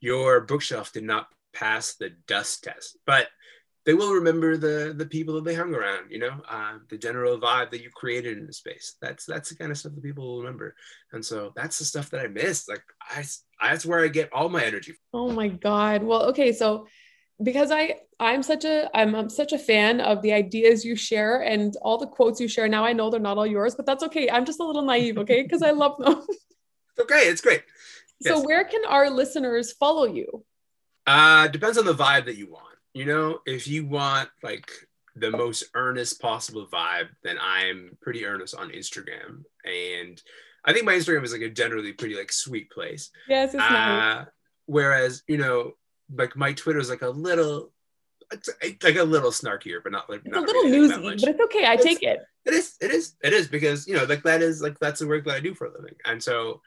your 0.00 0.40
bookshelf 0.40 0.92
did 0.92 1.04
not 1.04 1.28
pass 1.52 1.94
the 1.94 2.10
dust 2.26 2.64
test. 2.64 2.96
But 3.06 3.28
they 3.84 3.94
will 3.94 4.14
remember 4.14 4.56
the 4.56 4.94
the 4.96 5.06
people 5.06 5.34
that 5.34 5.44
they 5.44 5.54
hung 5.54 5.74
around 5.74 6.10
you 6.10 6.18
know 6.18 6.40
uh, 6.48 6.78
the 6.88 6.98
general 6.98 7.38
vibe 7.38 7.70
that 7.70 7.82
you 7.82 7.90
created 7.90 8.38
in 8.38 8.46
the 8.46 8.52
space 8.52 8.96
that's 9.00 9.26
that's 9.26 9.50
the 9.50 9.56
kind 9.56 9.70
of 9.70 9.78
stuff 9.78 9.94
that 9.94 10.02
people 10.02 10.24
will 10.24 10.40
remember 10.40 10.74
and 11.12 11.24
so 11.24 11.52
that's 11.54 11.78
the 11.78 11.84
stuff 11.84 12.10
that 12.10 12.20
i 12.20 12.26
miss 12.26 12.68
like 12.68 12.82
i 13.02 13.22
that's 13.62 13.86
where 13.86 14.02
i 14.02 14.08
get 14.08 14.32
all 14.32 14.48
my 14.48 14.64
energy 14.64 14.94
oh 15.12 15.30
my 15.30 15.48
god 15.48 16.02
well 16.02 16.24
okay 16.24 16.52
so 16.52 16.86
because 17.42 17.70
i 17.70 17.94
i'm 18.20 18.42
such 18.42 18.64
a 18.64 18.88
I'm, 18.96 19.14
I'm 19.14 19.28
such 19.28 19.52
a 19.52 19.58
fan 19.58 20.00
of 20.00 20.22
the 20.22 20.32
ideas 20.32 20.84
you 20.84 20.96
share 20.96 21.40
and 21.40 21.74
all 21.82 21.98
the 21.98 22.06
quotes 22.06 22.40
you 22.40 22.48
share 22.48 22.68
now 22.68 22.84
i 22.84 22.92
know 22.92 23.10
they're 23.10 23.20
not 23.20 23.38
all 23.38 23.46
yours 23.46 23.74
but 23.74 23.86
that's 23.86 24.04
okay 24.04 24.30
i'm 24.30 24.44
just 24.44 24.60
a 24.60 24.64
little 24.64 24.82
naive 24.82 25.18
okay 25.18 25.42
because 25.42 25.62
i 25.62 25.72
love 25.72 25.98
them 25.98 26.24
it's 26.28 27.00
okay 27.00 27.28
it's 27.28 27.40
great 27.40 27.62
yes. 28.20 28.34
so 28.34 28.40
where 28.40 28.64
can 28.64 28.82
our 28.86 29.10
listeners 29.10 29.72
follow 29.72 30.04
you 30.04 30.44
uh 31.06 31.48
depends 31.48 31.76
on 31.76 31.84
the 31.84 31.94
vibe 31.94 32.24
that 32.26 32.36
you 32.36 32.50
want 32.50 32.74
you 32.94 33.04
know, 33.04 33.40
if 33.44 33.66
you 33.66 33.86
want 33.86 34.30
like 34.42 34.70
the 35.16 35.32
most 35.32 35.64
earnest 35.74 36.20
possible 36.22 36.66
vibe, 36.72 37.08
then 37.24 37.36
I'm 37.40 37.98
pretty 38.00 38.24
earnest 38.24 38.54
on 38.54 38.70
Instagram. 38.70 39.42
And 39.64 40.22
I 40.64 40.72
think 40.72 40.86
my 40.86 40.94
Instagram 40.94 41.24
is 41.24 41.32
like 41.32 41.42
a 41.42 41.50
generally 41.50 41.92
pretty 41.92 42.14
like 42.14 42.32
sweet 42.32 42.70
place. 42.70 43.10
Yes, 43.28 43.52
it's 43.52 43.62
uh, 43.62 43.68
nice. 43.68 44.26
Whereas, 44.66 45.24
you 45.26 45.38
know, 45.38 45.72
like 46.12 46.36
my 46.36 46.52
Twitter 46.52 46.78
is 46.78 46.90
like 46.90 47.02
a 47.02 47.08
little 47.08 47.70
it's 48.32 48.48
like 48.82 48.96
a 48.96 49.04
little 49.04 49.30
snarkier, 49.30 49.82
but 49.82 49.92
not 49.92 50.08
like 50.08 50.22
it's 50.24 50.32
not 50.32 50.44
a 50.44 50.46
little 50.46 50.64
newsy, 50.64 51.02
but 51.02 51.28
it's 51.30 51.40
okay. 51.40 51.64
I 51.66 51.74
it's, 51.74 51.84
take 51.84 52.02
it. 52.02 52.20
It 52.46 52.54
is, 52.54 52.74
it 52.80 52.90
is, 52.90 53.14
it 53.22 53.32
is 53.32 53.48
because 53.48 53.86
you 53.86 53.96
know, 53.96 54.04
like 54.04 54.22
that 54.24 54.42
is 54.42 54.60
like 54.60 54.78
that's 54.78 55.00
the 55.00 55.06
work 55.06 55.24
that 55.24 55.34
I 55.34 55.40
do 55.40 55.54
for 55.54 55.66
a 55.66 55.72
living. 55.72 55.94
And 56.04 56.22
so 56.22 56.60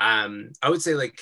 um 0.00 0.52
I 0.62 0.70
would 0.70 0.82
say 0.82 0.94
like 0.94 1.20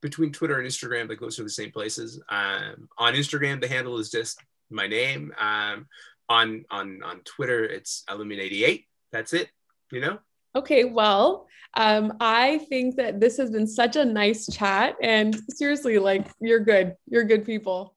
between 0.00 0.32
Twitter 0.32 0.58
and 0.58 0.66
Instagram, 0.66 1.08
like 1.08 1.20
those 1.20 1.38
are 1.38 1.44
the 1.44 1.50
same 1.50 1.72
places. 1.72 2.20
Um, 2.28 2.88
on 2.98 3.14
Instagram, 3.14 3.60
the 3.60 3.68
handle 3.68 3.98
is 3.98 4.10
just 4.10 4.40
my 4.70 4.86
name. 4.86 5.32
Um, 5.38 5.86
on 6.28 6.64
on 6.70 7.02
on 7.04 7.20
Twitter, 7.24 7.64
it's 7.64 8.04
Elamin88. 8.08 8.84
That's 9.12 9.32
it. 9.32 9.48
You 9.90 10.00
know. 10.00 10.18
Okay, 10.56 10.84
well, 10.84 11.46
um, 11.74 12.14
I 12.18 12.58
think 12.70 12.96
that 12.96 13.20
this 13.20 13.36
has 13.36 13.50
been 13.50 13.66
such 13.66 13.96
a 13.96 14.04
nice 14.06 14.46
chat, 14.46 14.96
and 15.02 15.38
seriously, 15.50 15.98
like 15.98 16.26
you're 16.40 16.60
good. 16.60 16.94
You're 17.06 17.24
good 17.24 17.44
people. 17.44 17.94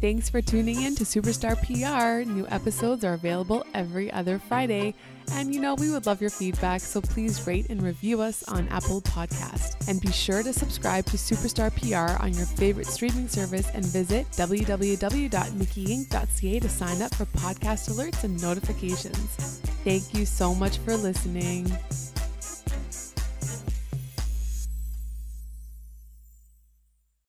Thanks 0.00 0.28
for 0.28 0.42
tuning 0.42 0.82
in 0.82 0.96
to 0.96 1.04
Superstar 1.04 1.54
PR. 1.60 2.28
New 2.28 2.46
episodes 2.48 3.04
are 3.04 3.12
available 3.12 3.64
every 3.72 4.10
other 4.10 4.40
Friday. 4.40 4.94
And 5.32 5.54
you 5.54 5.60
know, 5.60 5.74
we 5.74 5.90
would 5.90 6.06
love 6.06 6.20
your 6.20 6.30
feedback, 6.30 6.80
so 6.80 7.00
please 7.00 7.46
rate 7.46 7.70
and 7.70 7.80
review 7.82 8.20
us 8.20 8.42
on 8.44 8.68
Apple 8.68 9.00
Podcast. 9.00 9.88
And 9.88 10.00
be 10.00 10.12
sure 10.12 10.42
to 10.42 10.52
subscribe 10.52 11.06
to 11.06 11.16
Superstar 11.16 11.70
PR 11.74 12.22
on 12.22 12.34
your 12.34 12.46
favorite 12.46 12.86
streaming 12.86 13.28
service 13.28 13.68
and 13.72 13.84
visit 13.84 14.30
www.nikkiinc.ca 14.32 16.60
to 16.60 16.68
sign 16.68 17.02
up 17.02 17.14
for 17.14 17.26
podcast 17.26 17.90
alerts 17.90 18.24
and 18.24 18.40
notifications. 18.42 19.60
Thank 19.84 20.14
you 20.14 20.26
so 20.26 20.54
much 20.54 20.78
for 20.78 20.96
listening. 20.96 21.70